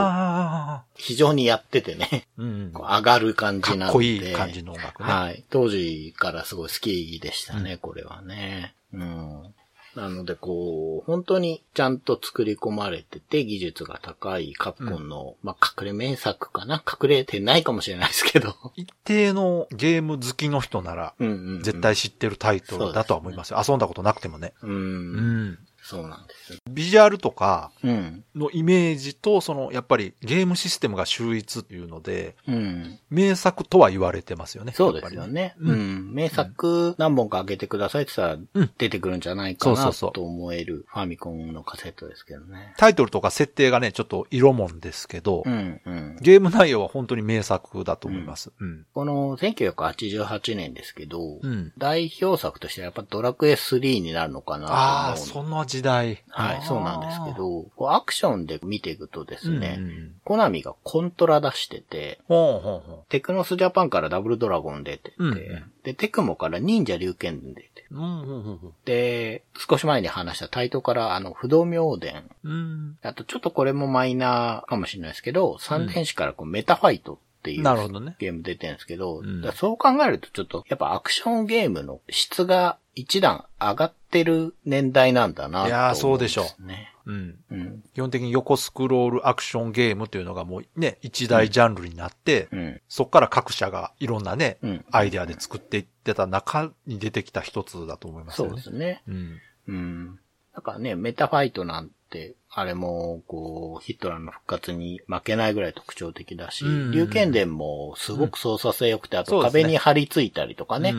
[0.94, 2.72] 非常にやっててね、うん。
[2.74, 3.84] 上がる感じなんで。
[3.84, 5.10] かっこいい感じの音楽ね。
[5.10, 5.44] はい。
[5.48, 8.74] 当時からすごい好きでしたね、これはね。
[8.92, 9.54] うん。
[9.94, 16.76] なので、こう、本当にちゃんと作り込まれてて、技術が高いカプコンの、まあ、隠れ名作かな？
[16.76, 18.54] 隠れてないかもしれないですけど。
[18.74, 21.62] 一定のゲーム好きの人なら、うんうん、うん。
[21.62, 23.62] 絶対知ってるタイトルだとは思いますよ。
[23.66, 24.54] 遊んだことなくてもね。
[24.62, 24.66] う。
[24.66, 25.58] うんん。
[25.82, 26.58] そうなんですよ。
[26.70, 28.24] ビジュアルとかうん。
[28.36, 32.98] のイメージと、その、やっぱりゲームシステムが秀逸っていうので、うん。
[33.10, 34.72] 名作とは言われてますよね。
[34.74, 35.54] そうですよね。
[35.58, 36.14] うん。
[36.14, 42.74] 名作何本か上げてくださいって言ったうんら、出てくるんじゃないかなと思えるファミコンのカセットですけどね。
[42.78, 46.16] タイトルとか設定がね、ちょっと色もんですけど、うん、うん。
[46.20, 48.52] ゲーム内容は本当に名作だと思います。
[48.60, 48.86] うん。
[48.94, 56.22] この1988年ですけど、うん代表作としてはやっぱドラクエ3になるのかなと思うああ、その時代。
[56.28, 57.32] はい、そうなんですけ。
[57.32, 67.96] ど、こうアクションで見ていくとですね、うんうんコナミがコントラ出してて、ほうほうほテクノスジャパンからダブルドラゴン出てて、うんうんで、テクモから忍者竜剣出て、う。
[67.96, 72.98] うん、うん、うんで、少し前に話したタイトからあの、不動明伝、うん。
[73.02, 78.14] あとちょっとこれもマイナーかもしれないですけど、三電子からこうメタファイトっていうなるほどね。
[78.20, 85.68] ゲーム出てるんですけど、うんそう考えるとちょっとやっぱアクションゲームの質が一段上がってる年代なんだなね。
[85.68, 86.92] いやーそうでしょね。
[87.06, 87.38] うん。
[87.50, 87.82] うん。
[87.94, 92.80] 基本的に横スクロールアクションゲームというのがもうね、一大ジャンルになって、うん。
[92.88, 98.48] そっから各社がいろんなね、うんアイデアで作っていってた中に出てきた一つだと思いますね。
[98.52, 99.02] うですね。
[99.08, 99.40] うん。
[99.68, 100.20] うん。
[100.54, 110.94] だからね、メタファイトなんて、あれも、こう、ヒットラーの復活に負けないぐらい特徴的だし、竜剣伝もすごく操作性良くて、あと壁に張り付いたりとかね、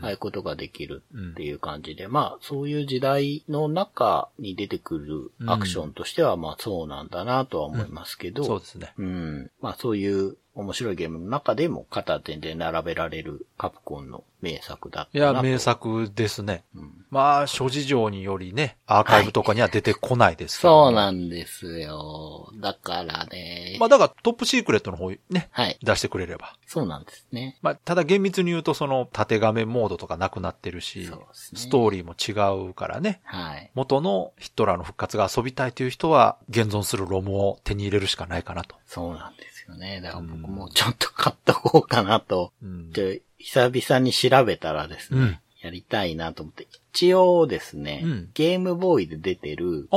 [0.00, 8.94] ああいうことができるっていう感じで、まあ、そういう時代の中に出てくるアクションとしては、まあ、そうなんだなとは思いますけど、そうですね。
[8.96, 9.50] うん。
[9.60, 15.16] まあ、そういう面白いゲームの中でも片手で並べられるカプコンの名作だった。
[15.16, 16.64] いや、名作ですね。
[16.74, 17.04] うん。
[17.10, 22.52] まあ、諸事情によりね、アーカイブとかには出てこないですけど、そうなんですよ。
[22.60, 23.76] だからね。
[23.80, 25.78] まあ、だからトップシークレットの方ね、はい。
[25.82, 26.56] 出してくれれば。
[26.66, 27.58] そうなんですね。
[27.62, 33.20] まあ、ただ厳密に言うとその縦画面モードとかなくなってるし、ねストーリーも違うからね。
[33.24, 33.70] はい。
[33.74, 38.76] 元のヒットラーの復活が遊びたいという人は、現存するロムを手に入れるしかないかなと。
[38.86, 40.00] そうなんですよね。
[40.00, 42.52] だから僕もちょっと買っとこうかなと。
[42.62, 42.92] うん。
[42.92, 46.68] で、久々に調べたらですね、うんやりたいなと思って。
[46.92, 49.88] 一応ですね、うんゲームボーイで出てる。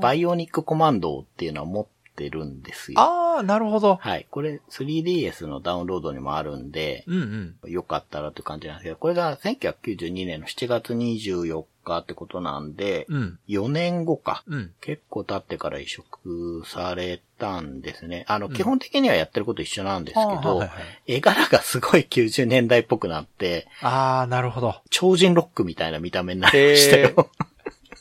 [0.00, 3.00] バイオニックコマンドっていうのは持ってるんですよ。
[3.00, 3.96] ああ、なるほど。
[3.96, 4.26] はい。
[4.30, 7.70] これ 3DS のダウンロードにもあるんで、うんうん。
[7.70, 13.38] よかったらという感じなんですけど、これが1992年の7月24日ってことなんで、うん。
[13.48, 14.44] 4年後か。
[14.46, 14.72] うん。
[14.80, 18.24] 結構経ってから移植されたんですね。
[18.28, 20.70] あの、基本的にはやってること一緒なんですけどはいはい、
[21.06, 24.76] 絵柄がすごい90年代っぽくなって、ああ、なるほど。
[24.90, 27.30] 超人ロックみたいな見た目になりましたよ。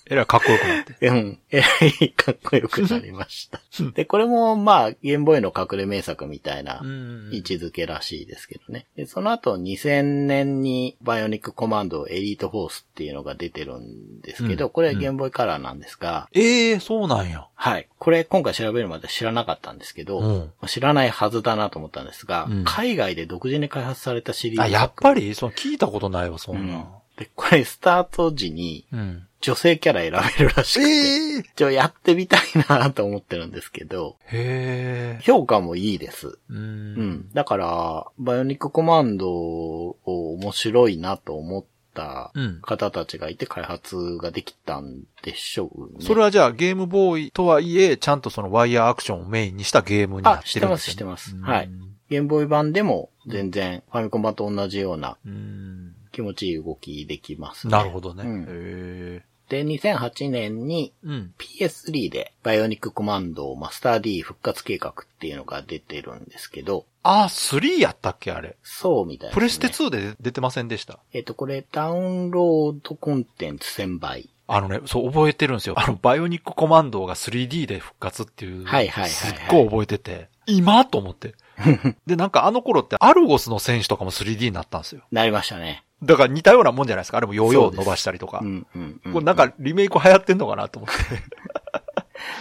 [0.09, 0.95] えらいかっこよくなって。
[1.07, 1.39] うん。
[1.51, 1.67] えら
[2.01, 3.59] いかっこよくなりました。
[3.93, 8.85] で、これもまあ、ゲームボーイの隠れ名作みたいなうん位置づけらしいですけどね。
[8.95, 17.47] で、その後2000年にバイオニックコマンドエリートフォースっていうのが出てるんですけど、うんこれはゲームボーイカラーなんですが、ええそうなんや。
[17.55, 17.87] はい。
[17.99, 20.31] これ今回調べるまで知らなかったんですけど、う
[20.65, 25.33] ん知らないはずだなと思ったんですが、うん海外で独自に開発されたシリーズあ、やっぱり？
[25.35, 26.85] その聞いたことないわ、そうんんな。
[27.17, 29.26] で、これスタート時にうん。
[29.39, 35.23] 女性キャラ選べるらしくて、ええちょ、やってみたいなと思ってるんですけど、へえ。
[35.23, 36.27] 評価もいいです。
[36.27, 36.39] う。
[36.49, 37.29] うんん。
[37.33, 42.61] だから、バイオニックコマンドを面白いなと思ったうん。
[42.61, 46.05] 方たちがいて開発ができたんでしょうね。
[46.05, 51.35] それはじゃあゲームボーイとはいえ、ちゃんとそのワイヤーアクションをメインにしたゲームになあ、ってるんですよね知ってます。
[51.35, 51.69] うんはい。
[52.09, 55.93] ゲームボーイ版でも全然ファミコン版と同じようなうん。
[56.17, 57.71] 気持ちいい動きできますね。
[57.71, 58.23] なるほどね。
[58.23, 59.23] うんへえ。
[59.49, 61.33] で、2008年にうん。
[61.37, 68.57] PS3 でバイオニックコマンドマスター D 復活計画っていうのが出てるんですけど、あ、3やったっけあれ。
[68.63, 69.33] そうみたいです、ね。
[69.35, 70.97] プレステ2で出てませんでした？
[71.13, 74.29] えっと、これダウンロードコンテンツ1000倍。
[74.47, 75.75] あのね、そう覚えてるんですよ。
[75.77, 78.65] あの、バイオニックコマンドーが 3D で復活っていう。
[78.65, 80.29] はいはいはいはいすっごい覚えてて。
[80.47, 80.83] 今？
[80.85, 81.35] と思って。
[82.05, 85.03] で、なんかあの頃ってアルゴスの戦士とかも 3D になったんですよ。
[85.11, 85.83] なりましたね。
[86.03, 87.17] だから似たようなもんじゃないですか？
[87.17, 88.45] あれもヨーヨー伸ばしたりとかう。
[88.45, 89.13] んうん、うん。
[89.13, 91.03] これなんかリメイク流行ってんのかなと思って。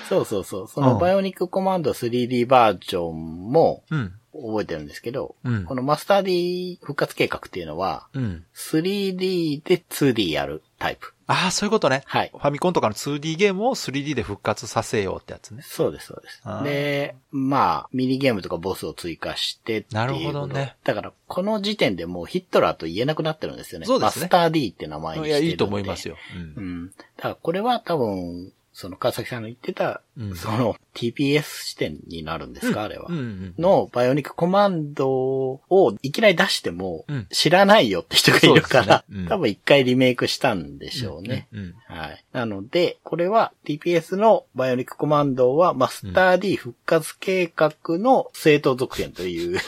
[0.08, 0.68] そうそうそう。
[0.68, 4.12] そうんのバイオニックコマンド 3D バージョンもうん。
[4.38, 8.44] 覚えてるんですけど、うんこのマスター D 復活計画っていうのは、うん。
[8.54, 11.14] 3D で 2D やるタイプ。
[11.28, 12.02] ああ、そういうことね。
[12.06, 12.30] はい。
[12.30, 15.62] ファミコンとかの 2D ゲームを 3D で復活させようってやつね。
[15.62, 23.86] そうです、そうですで、まあ、ミニゲームとかボスを追加してっていうなるほどねだから、この時点でもうヒットラーと言えなくなってるんですよね。
[23.86, 25.50] そうですねマスター D って名前にしていや、るんで。
[25.50, 26.16] いいと思いますよ。
[26.56, 26.60] う。
[26.60, 26.90] うんん。
[26.90, 33.06] だからこれは多分、その川崎さんの言ってた、うんその TPS 視点になるんですか、あれは。
[33.08, 33.54] うんうん。
[33.58, 41.48] のバイオニックコマンドをいきなり出してもうん知らないよって人がいるから、ねうん多分一回リメイクしたんでしょうね。
[41.52, 41.58] うん。
[41.58, 42.24] うんはい。
[42.32, 49.58] なので、これは TPS のバイオニックコマンドはマスター D 復活計画の正当続編という、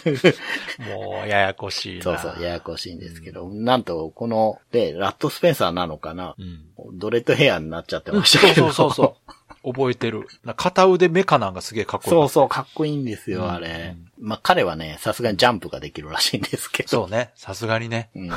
[0.96, 2.02] もう、ややこしいな。
[2.02, 6.98] そうそう、ややこしいんですけど、なんと、この、で、ラットスペンサーなのかな、うん。
[6.98, 8.66] ドレッドヘアになっちゃってうんましたけど。
[8.66, 9.32] そうそうそう。
[9.64, 10.26] 覚えてる。
[10.44, 12.10] な片腕メカなんかすげえかっこいい。
[12.10, 13.96] そうそう、かっこいいんですよ、うんあれ。
[14.20, 16.88] まあ、彼はね、さすがにジャンプができるらしいんですけど。
[16.88, 17.30] そ うね。
[17.34, 18.10] さすがにね。
[18.14, 18.30] うん。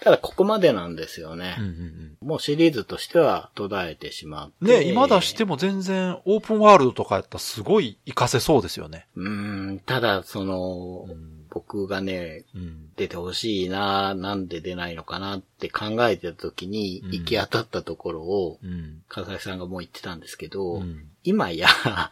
[0.00, 1.64] ただ、ここまでなんですよねうん。
[1.64, 4.54] うんもうシリーズとしては途絶えてしまって。
[4.60, 4.68] うん。
[4.68, 9.06] ね今出しても全然オープンワールドとかやったらすごい活かせそうですよね。
[9.16, 9.28] うー
[9.72, 11.41] ん、ただ、その、うん。
[11.52, 12.90] 僕がね、うん。
[12.96, 19.02] 出てほしいな、なんで出ないのかなって考えてた時にうん行き当たったところを、うん。
[19.08, 21.08] 川崎さんがもう言ってたんですけど、うん。
[21.24, 21.68] 今や、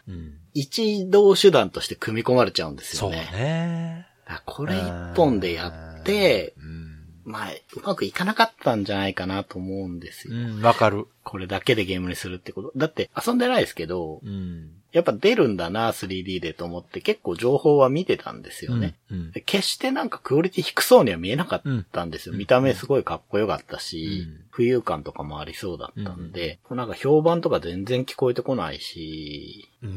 [0.07, 0.34] うん。
[0.53, 3.28] 一動手段として組み込まれちゃうんですそうよね。
[3.32, 4.07] ね。
[4.26, 6.91] だからこれ一本でやって、うん。
[7.24, 10.34] まあ、うまくいかなかったんじゃないかなと思うんですよ。
[10.34, 11.07] うん、わかる。
[11.22, 12.72] これだけでゲームにするってこと。
[12.76, 14.70] だって遊んでないですけど、うん。
[14.93, 18.95] やっぱ出るんだな、3D でと思って結構情報は見てたんですよね。
[19.11, 19.30] うん。
[19.32, 21.62] で決してなんかクオリティ低そうには見えなかっ
[21.93, 22.32] たんですよ。
[22.32, 29.91] うん見た目すごいかっこよかったし、うん浮遊感とかもありそうだったんで、なんか評判とか全然聞こえてこないし、うん。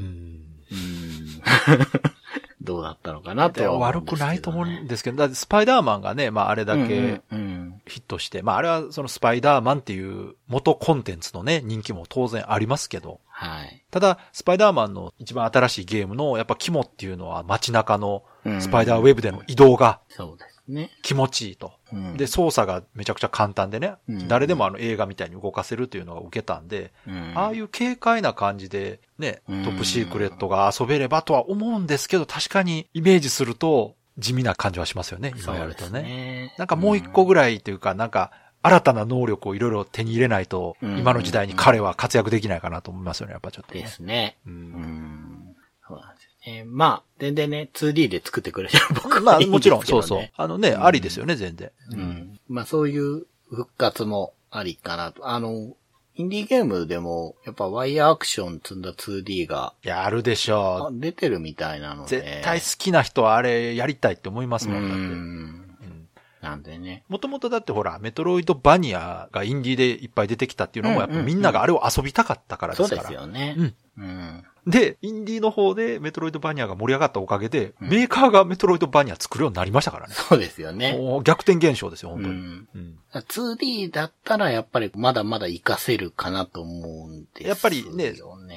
[0.72, 1.88] うーん
[2.62, 13.84] どうだったのかなとでは思うん悪くないと思うんですけど、だってスパイダーマンがね、まああれだけうんうんヒットして、まああれはそのスパイダーマンっていう元コンテンツのね、人気も当然ありますけど、はい。
[13.92, 20.90] ただ、スパイダーマンの一番新しいゲームのやっぱ肝っていうのは街中のうんスパイダーウェブでの移動がそうですね。
[21.02, 21.74] 気持ちいいと。
[21.92, 36.02] うんで、操作がめちゃくちゃ簡単でね、うん誰でもあの映画みたいに動かせるっていうのが受けたんで、うんああいう軽快な感じでね、うんトップシークレットが遊べればとは思うんですけど、確かにイメージすると地味な感じはしますよね、今やるとね。
[36.02, 38.32] ねなんかもう一個ぐらいというか、なんか
[38.64, 44.38] 新たな能力をいろいろ手に入れないと、うん今の時代に彼は活躍できないかなと思いますよね、やっぱちょっとね、ですね。
[44.48, 45.56] ううんん。
[45.88, 46.64] そうなんですよね。
[46.66, 50.30] まあ、全然ね、2D で作ってくれてる僕まあもちろん、そうそう。
[50.36, 51.72] あのね、うんありですよね、全然。
[51.92, 52.40] うん。
[52.48, 55.28] まあそういう復活もありかなと。
[55.28, 55.76] あの、
[56.16, 60.96] インディーゲームでも、やっぱワイヤーアクション積んだ 2D がいや、あるでしょう。
[60.96, 62.22] あ出てるみたいなので。
[62.22, 65.63] 絶対好きな人はあれやりたいって思いますうもん、だって。
[66.44, 67.04] なんでね。
[67.08, 73.08] もともとだってほら、メトロイドバニアがインディーでいっぱい出てきたっていうのも、やっぱみんながあれを遊びたかったからでそうですから。
[73.08, 73.56] すよね。
[73.58, 73.76] うん。
[73.98, 74.44] うん。
[74.66, 80.14] で、インディーの方でメトロイドバニアが盛り上がったおかげで、うんメーカーがメトロイドバニア作るようになりましたからね。
[80.14, 80.98] そうですよね。
[81.24, 82.34] 逆転現象ですよ、本当に。
[82.34, 82.68] うん。
[82.74, 82.98] うん。
[83.14, 87.50] 2D だったらやっぱりまだまだ活かせるかなと思うんですよね。
[87.50, 88.16] やっぱりね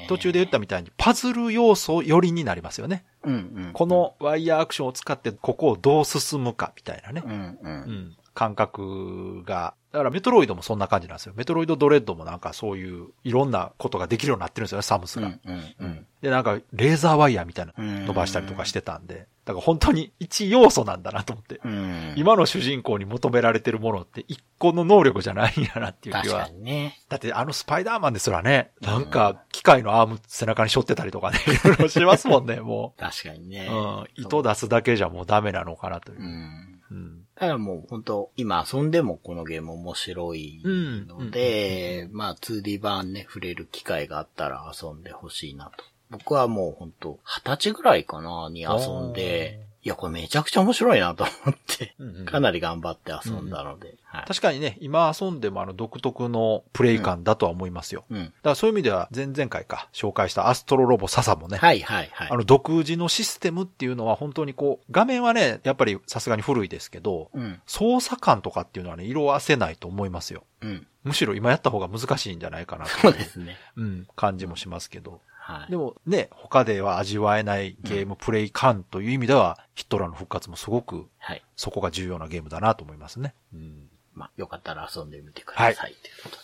[0.09, 3.05] 途中で言ったみたいに、パズル要素寄りになりますよね。
[3.25, 3.37] うんう
[3.69, 3.71] ん。
[3.73, 7.29] このワイヤーアクションを使って、ここをどう進むか、みたいなねう。
[7.29, 7.59] んう。
[7.63, 8.17] うんん。
[8.37, 9.75] 感覚が。
[9.93, 11.33] だからメトロイドもそんな感じなんですよ。
[11.37, 15.29] メトロイドドレッドもなんかそういういろんなことができるようになってるんですよね、サムスが。
[15.29, 16.07] うんうんうん。
[16.21, 21.61] で、なんか、レーザーワイヤーみたいなうん飛ばしたりとかしてたんで、だから本当に一要素なんだなと思って。
[21.65, 22.13] うん。
[22.17, 26.49] 今の主人公に求められてるものって一個の能力じゃないんやなっていう気確かは。
[26.51, 26.99] にね。
[27.09, 33.69] だってあのスパイダーマンですらね、なんか機械のアーム背中に背負ってたりとかね、 いろいろしますもんね、も確かにね。
[33.71, 33.73] う。
[33.73, 34.07] うん。
[34.17, 36.23] 糸出すだけじゃもうダメなのかなというう。
[36.25, 36.81] ん。
[36.91, 37.26] うん。
[37.37, 45.85] だからもう本当今遊んでもこのゲーム面白いので、まあ 2D 版ね、触れる機会があったら遊んでほしいなと。
[46.09, 54.25] 僕はもう本当二十歳ぐらいかなに遊んで、いや、これめちゃくちゃ面白いなと思って、うんうんかなり頑張って遊んだので、はい。
[54.27, 58.05] 確かにね、今遊んでもあの独特のプレイ感だとは思いますよ。
[58.11, 58.25] うん。
[58.25, 62.29] だからそういう意味では前々回か紹介したアストロロボ笹もね、はいはいはい。
[62.33, 67.61] あの独自のシステムっていうのは本当にこう、画面はね、やっぱりさすがに古いですけど、うん。
[67.65, 70.43] 操作感とかっていうのはね、色あせないと思いますよ。
[70.63, 70.87] うん。
[71.05, 72.91] むしろ今やった方が難しいんじゃないかなと。
[72.91, 73.57] そうですね。
[73.77, 75.21] うん、感じもしますけど。
[75.47, 75.71] はい。
[75.71, 81.43] でもね、他では味わえないゲームプレイ感という意味では、ヒットラーの復活もすごくはい。
[81.55, 83.33] そこが重要なゲームだなと思いますね。
[83.55, 83.89] うん。
[84.13, 85.75] まあ、よかったら遊んでみてください。
[85.77, 86.37] はいということ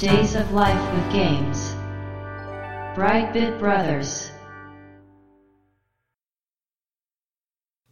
[0.00, 0.08] で。
[0.08, 1.76] Days of Life with Games.
[2.96, 4.32] Brightbit Brothers.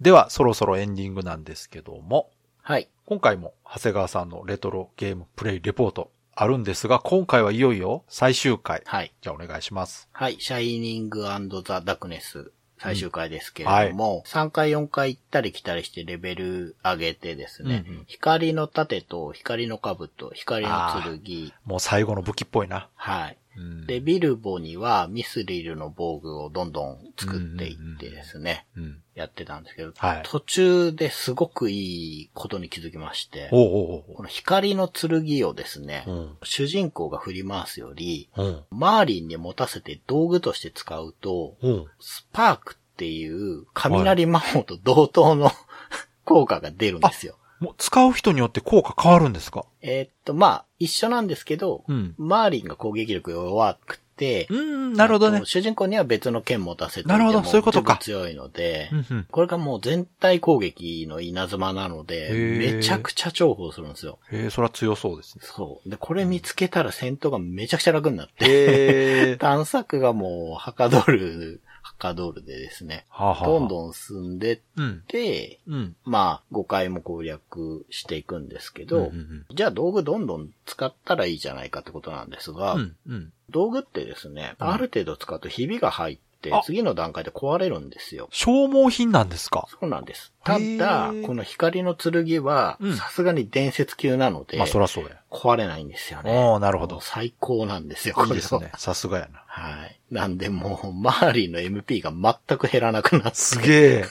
[0.01, 2.31] では、そろそろエンディングなんですけども、
[2.63, 2.89] はい。
[3.05, 8.83] 今回も長谷川さんのレトロゲームプレイレポートあるんですが、今回はいよいよ最終回。
[8.85, 9.13] はい。
[9.23, 10.07] じゃあお願いします。
[10.13, 10.37] はい。
[10.39, 12.53] シャイニングザ・ダークネス。
[12.79, 22.91] 最終回ですけれども、3回4回行ったり来たりしてレベル上げてですね、うんうん光の盾と光の兜、光の剣、もう最後の武器っぽいな。
[22.95, 23.39] はい。
[23.57, 28.99] うんで、ビルボにはミスリルの防具をどんどん作っていってですね、うん。
[29.15, 36.37] やってたんですけど、はい途中ですごくいいことに気づきまして、おうおうおこの光の剣をですね、ううん。
[36.43, 38.65] 主人公が振り回すより、うん。
[38.71, 41.87] マーリンに持たせて道具として使うと、うん。
[42.01, 45.53] スパークっていう雷魔法と同等の
[46.25, 47.39] 効果が出るんですよ。
[47.61, 49.65] もう使う人によって効果変わるんですか？
[49.83, 55.43] えーっと、まあ、一緒なんですけど、うんマーリンが攻撃力弱くて、うん、なるほどね。
[55.45, 64.19] 主人公には別の剣持たせてなるほどそういうことか強いので、うんうんこれがもう全体攻撃の稲妻なので、めちゃくちゃ重宝するんですよ。
[64.33, 65.45] へえ、それは強そうですね。
[65.45, 65.89] そう。
[65.91, 69.37] で、これ見つけたら戦闘がめちゃくちゃ楽になって。
[69.41, 75.03] 探索がもうはかどる、はかどるでですね、はあはあどんどん進んでっうん。
[75.07, 75.97] て、うん。
[76.05, 82.97] まあ、5回も攻略していくんですけど、うんうんじゃあ道具どんどん使ったらいいじゃないかってことなんですが、うん。
[83.07, 83.33] うん。
[83.51, 86.19] 道具ってですね、うんある程度使うとひびが入っ
[86.65, 88.29] 次の段階で壊れるんですよ。
[88.31, 89.67] 消耗品なんですか？
[89.81, 90.33] そうなんです。
[90.45, 95.11] たへだー、この光の剣はうん、さすがに伝説級なので、まあ、そらそうや。
[95.31, 96.31] 壊れないんですよね。
[96.33, 98.71] おーなるほど最高なんですよ、これはいいですね。
[98.77, 99.43] さすがやな。
[99.47, 100.01] はい。
[100.11, 103.35] なんでもう、マーリンの MP が全く減らなくなって。
[103.35, 104.05] すげえ。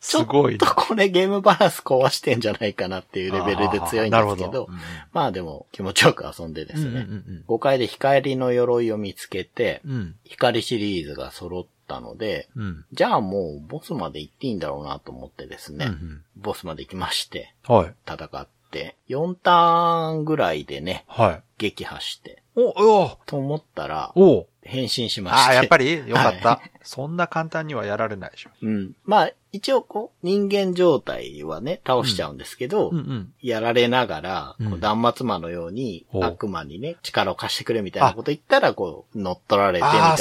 [0.00, 4.78] すごいちょっとこれゲームバランス壊してんじゃないかなっていうレベルで強いんですけど、うん
[5.12, 9.92] まあでも気持ちよく遊んでですね、うんうん5回で光の鎧を見つけて、うん。
[9.92, 10.14] うん。
[10.24, 12.84] 光シリーズが揃ったので、うん。
[12.92, 16.22] じゃあもうボスまで行っていいんだろうなと思ってですね、うんうん。
[16.36, 17.94] ボスまで行きまして、はい。
[18.06, 21.42] 戦って、4ターンぐらいでね、はい。
[21.58, 25.42] 撃破して、お、おと思ったら、お変身しまして。
[25.42, 26.08] ああ、やっぱり？
[26.08, 28.50] よかった、はそんな簡単にはやられないでしょ。
[28.62, 28.92] うん。
[29.04, 33.32] まあ、一応こう、人間状態はね、倒しちゃうんですけど、うんうん。
[33.40, 40.16] やられながら、うんこう断末魔のように悪魔にね、力を貸してくれみたいなこと言ったら、こう、乗っ取られてみたいな。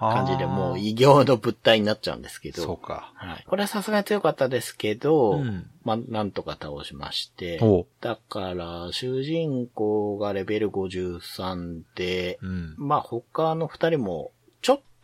[0.00, 3.12] 感じで、もうい異形の物体になっちゃうんですけど、そうか。
[3.14, 3.44] はい。
[3.46, 7.60] これはさすがに強かったですけど、うんまあ、なんとか倒しまして。
[8.00, 12.74] だから、主人公がレベル53で、うん。
[12.76, 14.32] まあ、他の二人も、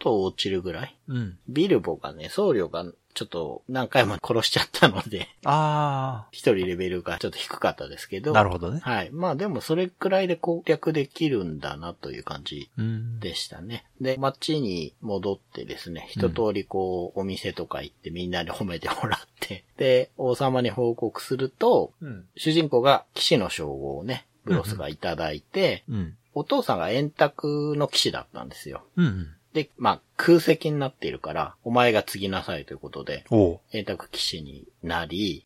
[0.02, 0.96] と落ちるぐらい？
[1.08, 1.38] うん。
[1.48, 2.84] ビルボがね、僧侶が
[3.14, 8.80] ちょっと何回も殺しちゃったので、あ一人レベルがちょっと低かったですけあ、ど、なるほどね。
[8.82, 9.10] はい。
[9.10, 13.20] まあでもそれくらいで攻略できるんだなという感じうん。
[13.20, 13.84] でしたね。
[14.00, 22.24] で、街に戻ってですね、一通りこう、お店とか行ってみんなに褒めてもらって、で、王様に報告すると、うん。
[22.36, 26.16] 主人公が騎士の称号をね、ブロスがいただいて、うん。
[26.34, 28.82] お父さんが円卓の騎士だったんですよ。
[28.96, 29.28] うん。
[29.52, 33.24] で、まあ、空席になっているから、お前が継ぎなさいということで。
[33.72, 35.44] 円卓騎士になり。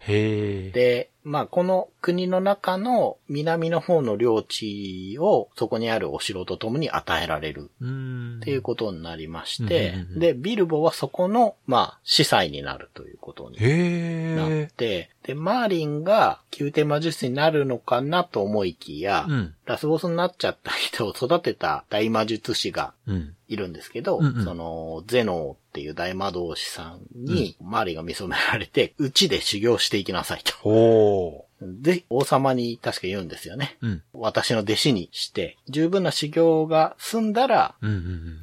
[0.73, 8.39] で、まあ、この国の中の南の方の領地をそこにあるお城とともに与えられるうん。
[8.41, 14.71] っていうことになりまして、で、ビルボはそこの、まあ、司祭になるということにへなっえ。
[14.77, 19.55] て、で、マーリンが宮廷魔術師になるのかなと思いきや、うん。
[19.65, 23.35] ラスボスになっちゃった人を育てた大魔術師がうん。
[23.49, 31.47] いるんですけど、うんうんその、ゼノーっていう大魔導士さんに、マーリンが見初められて、うちで修行していきなさいと。
[31.61, 33.79] で、王様に確か言うんですよね。
[33.83, 34.03] うん。
[34.13, 37.77] 私の弟子にして、十分な修行が済んだら、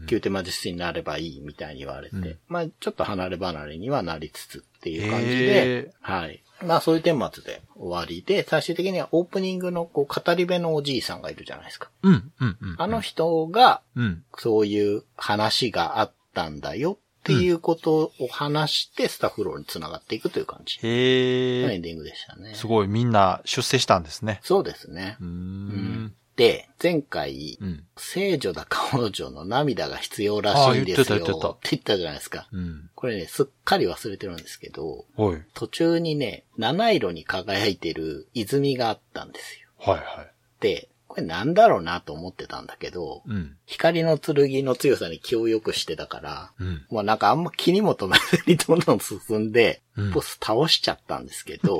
[0.10, 6.44] 宮廷魔術師になればいいみたいに言われて、うんまあちょっと離れ離れにはなりつつっていう感じでへ、はい。
[6.64, 11.90] まあそういう顛末で終わりで、最終的にはオープニングのこう語り部のおじいさんがいるじゃないですか。
[12.02, 12.32] うん。
[12.40, 12.58] うん。
[12.62, 12.76] うん。
[12.78, 14.24] あの人がうん。
[14.38, 21.66] そういう話があったんだよっていうことを話してスタッフロールに繋がっていくという感じへえ。
[21.66, 22.54] のエンディングでしたね。
[22.54, 24.40] すごい、みんな出世したんですね。
[24.44, 25.28] そうですねうー。
[25.28, 26.14] ん。
[26.36, 27.84] で、前回、うん。
[27.96, 31.18] 聖女だ彼女の涙が必要らしいんですよ。
[31.18, 32.48] ってた言ってたじゃないですか。
[32.52, 32.90] うん。
[32.96, 35.06] これね、すっかり忘れてるんですけど。
[35.54, 39.70] 途中にね、七色に輝いてる泉があったんですよ。
[39.78, 40.32] はいはい。
[40.60, 43.56] で、これなんだろうなと思ってたんだけど、うん。
[43.68, 46.86] 光の剣の強さに気を良くしてたから、うん。
[46.90, 51.80] まあなんかあんま気にも留めずにどんどん進んで、うんボス倒しちゃったんですけど、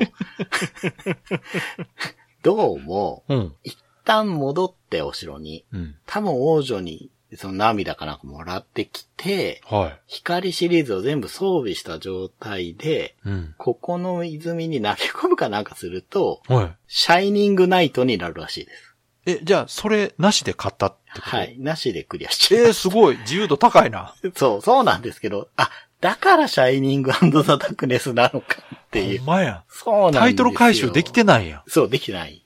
[2.44, 3.56] どうも、うん。
[3.64, 3.76] 一
[4.06, 5.96] 旦戻ってお城に、うん。
[6.06, 10.00] 多分王女にでその涙かなんかもらってきて、はい。
[10.06, 13.56] 光シリーズを全部装備した状態で、うん。
[13.58, 16.78] ここの泉に投げ込むかなんかすると、はい。
[16.88, 18.96] シャイニングナイトになるらしいです。
[19.26, 21.38] え、じゃあ、それなしで買ったってこと？
[21.38, 21.56] はい。
[21.58, 22.66] なしでクリアしちゃう。
[22.66, 23.18] えー、すごい。
[23.20, 24.14] 自由度高いな。
[24.36, 27.20] そう、そうなんですけど、あ、だからシャイニングザ・
[27.58, 29.20] ダークネスなのかっていう。
[29.20, 29.64] ほんまや。
[29.70, 30.22] そうなんですよ。
[30.22, 31.64] タイトル回収できてないやん。
[31.68, 32.43] そう、できてない。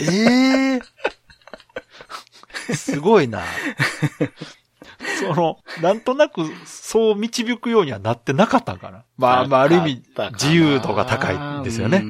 [0.00, 0.80] ええ
[2.74, 3.42] すごいな。
[5.20, 9.04] その、なんとなく、そう導くようにはなってなかったんかな。
[9.16, 10.02] まあ、まあ、ある意味
[10.32, 12.02] 自由度が高いんですよね。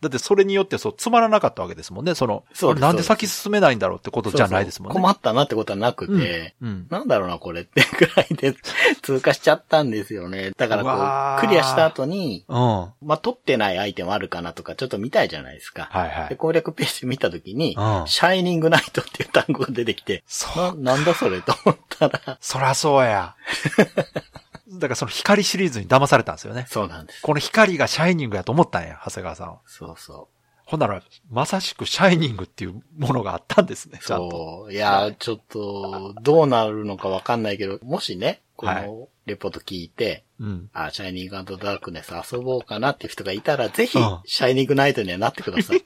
[0.00, 2.14] だってそれによってそう、つまらなかったわけですもんね。
[2.14, 4.94] その、そなんで先進めないんだろうってことじゃないですもんね。
[4.94, 6.86] そうそう困ったなってことはなくて、うん。
[6.90, 8.54] なんだろうな、これってくらいで
[9.02, 10.52] 通過しちゃったんですよね。
[10.56, 12.56] だからこう、クリアした後に、うん。
[12.56, 15.88] はまあ、取ってないアイテムあるかなとかちょっと見たいじゃないですか。
[15.92, 16.36] いはで、い。
[16.36, 20.80] 攻略ページ見たときに、うんシャイニングナイトっていう単語が出てきて、そう。
[20.80, 23.34] な、なんだそれと思ったら、そらそうや。
[24.68, 26.66] だからその光シリーズに騙されたんですよね。
[26.68, 27.22] そうなんです。
[27.22, 29.60] この光がシャイニングやと思ったんや、長谷川さんは。
[29.66, 30.28] そうそ
[30.66, 31.00] ほんなら、
[31.30, 34.04] まさしくシャイニングっていうものがあったんですね、う。
[34.04, 34.30] ちゃんと。
[34.30, 34.72] そう。
[34.72, 40.70] いや、ちょっと、どうなるのかわかんないけど、もしね、こはいのレポート聞いて、うん。
[40.72, 45.78] あ、シャイニングダークネス遊ぼうかなっていう人がいたら、ぜひうん、シャイニングナイトにはなってください。
[45.78, 45.82] い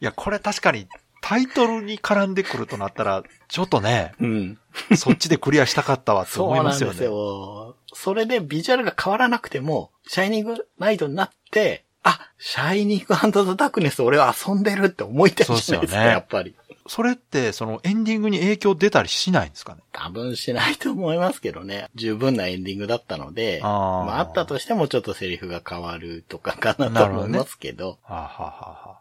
[0.00, 0.88] や、これ確かに、
[1.20, 4.58] タイトルに絡んでくるとなったら、ちょっとね、うん。
[4.96, 6.92] そっちでクリアしたかったわってそう思いますよね。
[6.92, 7.76] なんですよ。
[7.94, 13.20] それでビジュアルが変わらなくても、シャイニングナイトになって、あ、シャイニングザ・
[13.54, 16.54] ダークネス俺は遊んでるって思いたいじゃないですか、すよねやっぱり。
[16.88, 19.82] それって、そのエンディングに影響出たりしないんですかね？
[19.92, 21.88] 多分しないと思いますけどね。
[21.94, 23.68] 十分なエンディングだったので、あー
[24.04, 27.98] まああったとしてもちょっとセリフが変わるとかかなと思いますけど、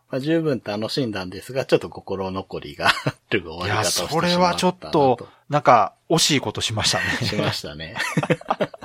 [0.10, 2.92] まあ、十分楽しんだんですが、ちょっと心残りがあ
[3.30, 7.42] る終わり方をしてしまったそれはちょっと、なんか、惜しいことしましたしね。
[7.42, 7.96] ましたね。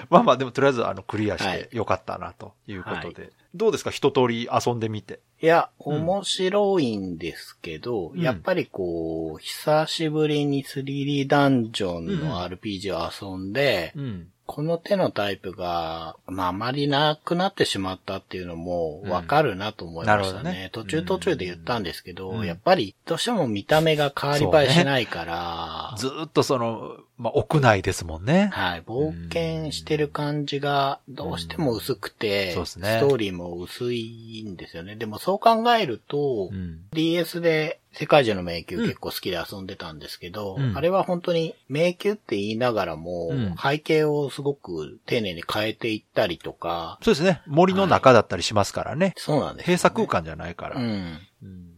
[0.10, 1.68] まあまあ、でもとりあえず、あの、クリアしはい。
[1.68, 3.22] てよかったな、ということで。
[3.24, 3.90] はどうですか？
[3.90, 5.20] 一通り遊んでみて。
[5.40, 8.20] いや、うん面白いんですけど、うん。
[8.20, 14.28] やっぱりこう、久しぶりに 3D ダンジョンの RPG を遊んで、うん。
[14.46, 20.50] この手のタイプが、まあ、あまりなくなってしまったっていうのもわかるなと思いましたね。
[20.50, 20.70] うんね。
[20.72, 22.46] 途中途中で言ったんですけど、うん。
[22.46, 28.48] やっぱりどうしても見た目が変わり映えしないから、ずーっとその、まあ、屋内ですもんね。
[28.52, 34.94] はい、冒険してる感じがどうしても薄くて、そうですねストーリーも薄いんですよね。
[34.94, 36.78] でもそう考えると、うん。
[36.92, 47.42] DS で世界中の迷宮結構好きで遊んでたんですけど、うんあれは本当に迷宮って言いながらも、うん背景をすごく丁寧に変えていったりとか、そうですね。
[47.46, 49.14] 森の中だったりしますからね。
[49.16, 50.76] そうなんですよ、閉鎖空間じゃないから。
[50.76, 51.18] うん。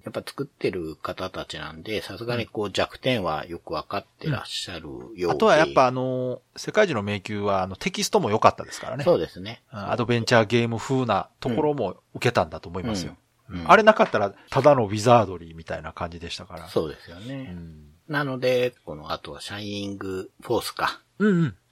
[0.05, 9.05] うんやっぱ作ってる方たちなんで、さすがにこう弱点はよくわかってらっしゃるようで、あとはやっぱあの、世界中の迷宮はあのテキストも良かったですからね。
[9.05, 9.63] そうですね。
[9.71, 13.13] アドベンチャーゲーム風なところも受けたんだと思いますよ。
[13.13, 13.21] うん
[13.67, 16.69] あれなかったら、ただのウィザードリーみたいな感じでしたから。
[16.69, 17.47] そうですようね。
[17.47, 17.83] ん。
[18.09, 21.01] なので、この後はシャイニングフォースか。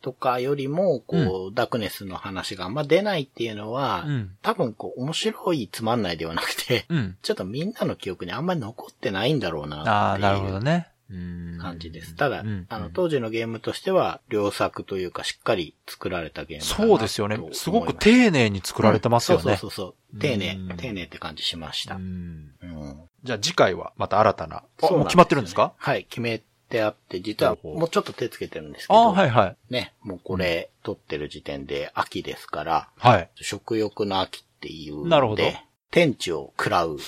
[0.01, 4.31] とかよりも、こう、ダークネスの話があんま出ないっていうのは、うん。
[4.43, 7.17] 多分こう、面白いつまんないではなくて、うん。
[7.23, 10.89] ちょっとみんなの記憶にあんまり残ってないんだろうなああ、ってなるほどいうね。
[11.11, 12.15] うん感じです。
[12.15, 19.43] ただ、うんあの、当時のゲームとしては、良作というか、しっかり作られたゲームそうですよねすごく丁寧に作られてますよね。
[19.43, 20.19] そうそうそう。
[20.21, 21.99] 丁寧うん、丁寧って感じしました。
[23.25, 24.63] じゃあ次回はまた新たな。
[24.83, 25.73] もう決まってるんですか？
[25.77, 29.57] はい、決めてあって、実はもうちょっと手つけてるんですけあど、あ、はいはい。
[29.71, 33.31] ね、もうこれ、撮ってる時点で秋ですから、はい。
[33.37, 35.43] 食欲の秋っていうので、なるほど
[35.91, 36.99] 天地を食らう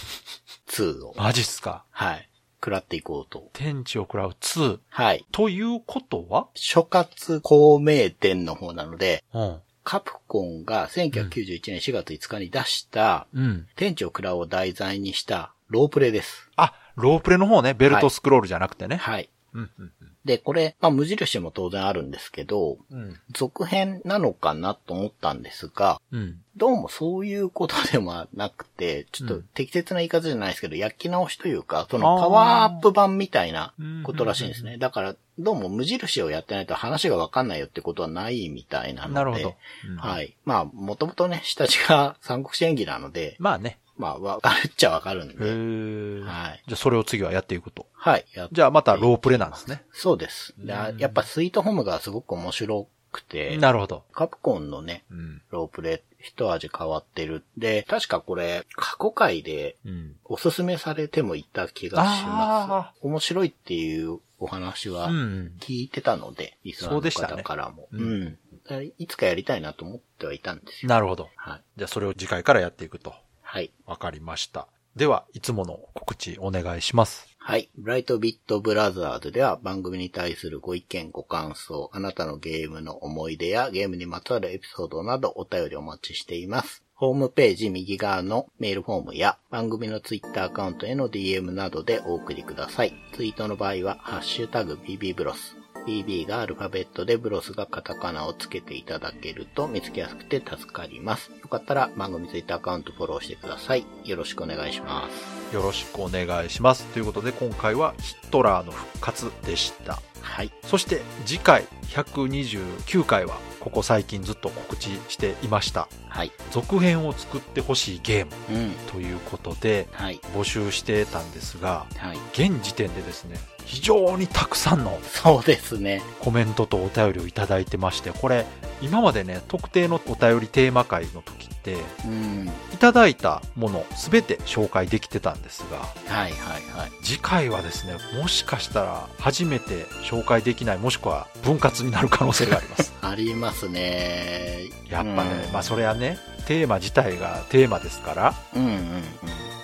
[0.68, 1.84] 2を、マジっすか？
[1.90, 3.50] はい、食らっていこうと。
[3.52, 4.78] 天地を食らう2。
[4.88, 5.26] はい。
[5.32, 6.48] ということは？
[6.54, 9.58] 諸葛孔明伝の方なので、うん。
[9.82, 13.66] カプコンが1991年4月5日に出した、うん。
[13.76, 16.48] 天地を食らうを題材にしたロープレイです。
[16.56, 17.74] あ、ロープレの方ね。
[17.74, 18.96] ベルトスクロールじゃなくてね。
[18.96, 19.28] はい。
[19.53, 19.92] うん、うん、
[20.24, 23.18] で、これ、まあ無印も当然あるんですけど、うん。
[23.32, 26.40] 続編なのかなと思ったんですが、うん。
[26.57, 33.72] どうもそういうことでもなくて、ちょっと適切な言い方じゃないですけど、焼き直しというか、そのパワーアップ版みたいな
[34.05, 34.76] ことらしいんですね。
[34.76, 39.14] だから、どうも無印をやってないと話がわかんないよってことはないみたいなので。
[39.14, 39.55] なるほど。
[39.88, 40.36] うんはい。
[40.44, 43.78] まあ、もともとね、下地が三国志演技なので、まあね。
[44.01, 45.38] まあ、わ かるっちゃわかるんへで。
[45.44, 46.62] ーはい。
[46.66, 47.86] じゃあそれを次はやっていくと。
[47.92, 48.24] はい。
[48.53, 49.84] じゃあまたロープレなんですね。
[49.92, 50.55] そうです。
[50.59, 54.05] であやっぱスイートホームがすごく面白くて、なるほど。
[54.12, 55.42] カプコンのね、うん。
[55.51, 57.44] ロープレ一味変わってる。
[57.57, 60.16] で、確かこれ、過去回でうん。
[60.24, 63.05] おすすめされてもいた気がしあます。
[63.05, 65.53] 面白いっていうお話はうん。
[65.61, 67.88] 聞いてたので、リスナーのそうでしたね方からも。
[67.92, 68.38] ううんん。
[68.64, 70.88] だからいつかやりたいなと思ってはいたんですよ。
[70.88, 71.28] なるほど。
[71.36, 71.62] はい。
[71.76, 73.14] じゃあそれを次回からやっていくと。
[73.51, 73.72] はい。
[73.84, 74.68] わかりました。
[74.94, 77.36] では、いつもの告知お願いします。
[77.36, 77.68] はい。
[77.76, 86.84] ブライトビットブラザーズでは番組に対するご意見、ご感想、あなたのゲームの思い出やゲームにまつわるエピソードなどお便りお待ちしています。
[86.94, 92.94] ホームページ右側のメールフォームや番組のツイッターアカウントへの DM などでお送りください。
[93.16, 95.59] ツイートの場合は、ハッシュタグ BB ブロス。
[95.87, 101.31] BB がアルファベットでブロスがカタカナをつけていただけると見つけやすくて助かります。
[101.43, 103.85] よかったら番組ツイッターアカウントフォローしてください。
[104.05, 105.55] よろしくお願いします。
[105.55, 106.85] よろしくお願いします。
[106.87, 110.01] ということで、今回はヒットラーの復活でした。
[110.22, 110.53] はい。
[110.64, 115.89] そして、次回129回は、ここ最近ずっと告知していました。
[116.09, 116.33] はい。
[116.51, 118.70] 続編を作ってほしいゲームうん。
[118.93, 120.20] ということで、はい。
[120.35, 122.18] 募集してたんですが、はい。
[122.33, 123.39] 現時点でですね、
[123.71, 126.03] 非常にたくさんのそうですね。
[126.18, 128.45] コメントとお便りをいただいてまして、これ、
[128.83, 132.51] 今までね、特定のお便りテーマ会の時って、うん。
[132.75, 135.79] いただいたものすべて紹介できてたんですが、
[136.12, 136.91] はいはいはい。
[137.05, 142.93] 次回はですね、もしかしたら初めて紹介できない、もしくは分割になる可能性があります。
[143.01, 144.64] ありますね。
[144.89, 148.81] やっぱね、うんまあそれはね、テーマ自体がテーマですから、うんうんうん。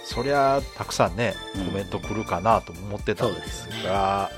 [0.06, 1.66] そりゃたくさんね、うん。
[1.66, 4.30] コメント来るかなと思ってたんですそうですが、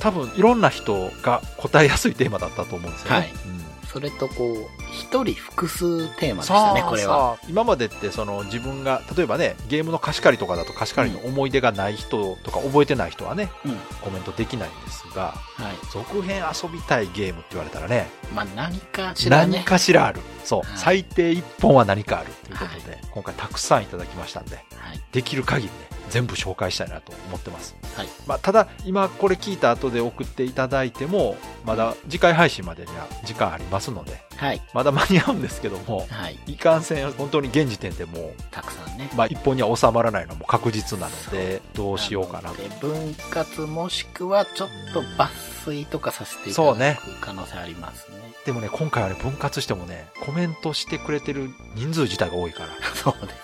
[0.00, 3.16] 多分いろんな人が答えやすいテーマだったと思うんですよね。
[3.16, 3.30] はい。
[3.46, 3.63] うん
[3.94, 7.38] それとこう、一人複数テーマでしたね、これは。
[7.48, 13.76] 今までってその自分が例えばねゲームの貸し借りとかだと貸し借りの思い出がない人とか覚えてない人はねうん。
[14.02, 15.76] コメントできないんですがはい。
[15.92, 19.62] 続編遊びたいゲームって言われたらねまあ何かしら何ね。
[19.64, 24.64] かしらあるそう、はい最低1本は何かあるということで、今回たくさんいただきましたんではい。
[25.12, 25.72] できる限りね
[26.10, 28.08] 全部紹介したいなと思ってます、はい。
[28.26, 34.62] まあ、ただ今これ聞いた後で送っていただいてもまだ次回配信までには時間ありますのではい。
[34.72, 36.38] まだ間に合うんですけどもはい。
[36.46, 39.10] いかんせん本当に現時点でもうたくさんね。
[39.16, 42.50] まあ、一本には収まらないのも確実なので、どうしようかな
[42.80, 45.28] 分割もしくはちょっと抜
[45.64, 48.16] 粋とかさせていただく可能性ありますね。
[48.44, 53.43] でもね、今回はね、分割してもね、コメントしてくれてる人数自体が多いから、 そうですね。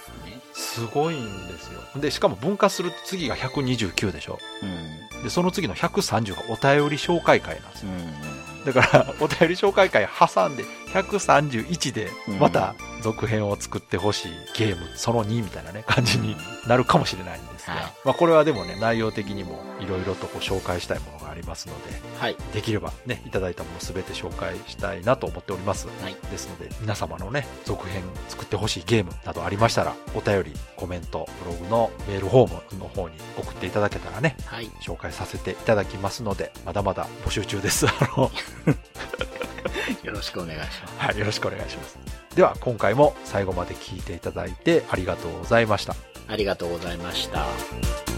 [0.61, 1.81] すごいんですよ。
[1.97, 4.39] で、しかも分割する次が129でしょ。
[4.63, 5.23] うん。
[5.23, 7.91] で、その次の130がお便り紹介会なんですよ。
[7.91, 8.65] うんうん。
[8.65, 16.37] だから、 お便り紹介会挟んで、131で、また続編を作ってほしいゲーム、その2みたいなね、感じに
[16.67, 22.37] なるかもしれないんですが、はいまあ、これはでもね、内容的にもいろいろとこう紹介したいものがありますので、はい。
[22.55, 25.87] できればね、いただいたものすべて紹介したいなと思っております。
[26.03, 26.17] はい。
[26.31, 34.67] ですので、皆様のね、続編作ってほしいゲームなどありましたら、お便り、コメント、ブログのメールフォームの方に送っていただけたらね、はい。
[34.81, 37.87] 紹介させていただきますので、まだまだ募集中です。
[37.87, 38.31] あの、
[40.03, 40.95] よろしくお願いします。
[40.99, 41.99] はい、よろしくお願いします。
[42.35, 45.95] では、今回も最後まで聞いていただいてありがとうございました。
[46.31, 48.10] ありがとうございました。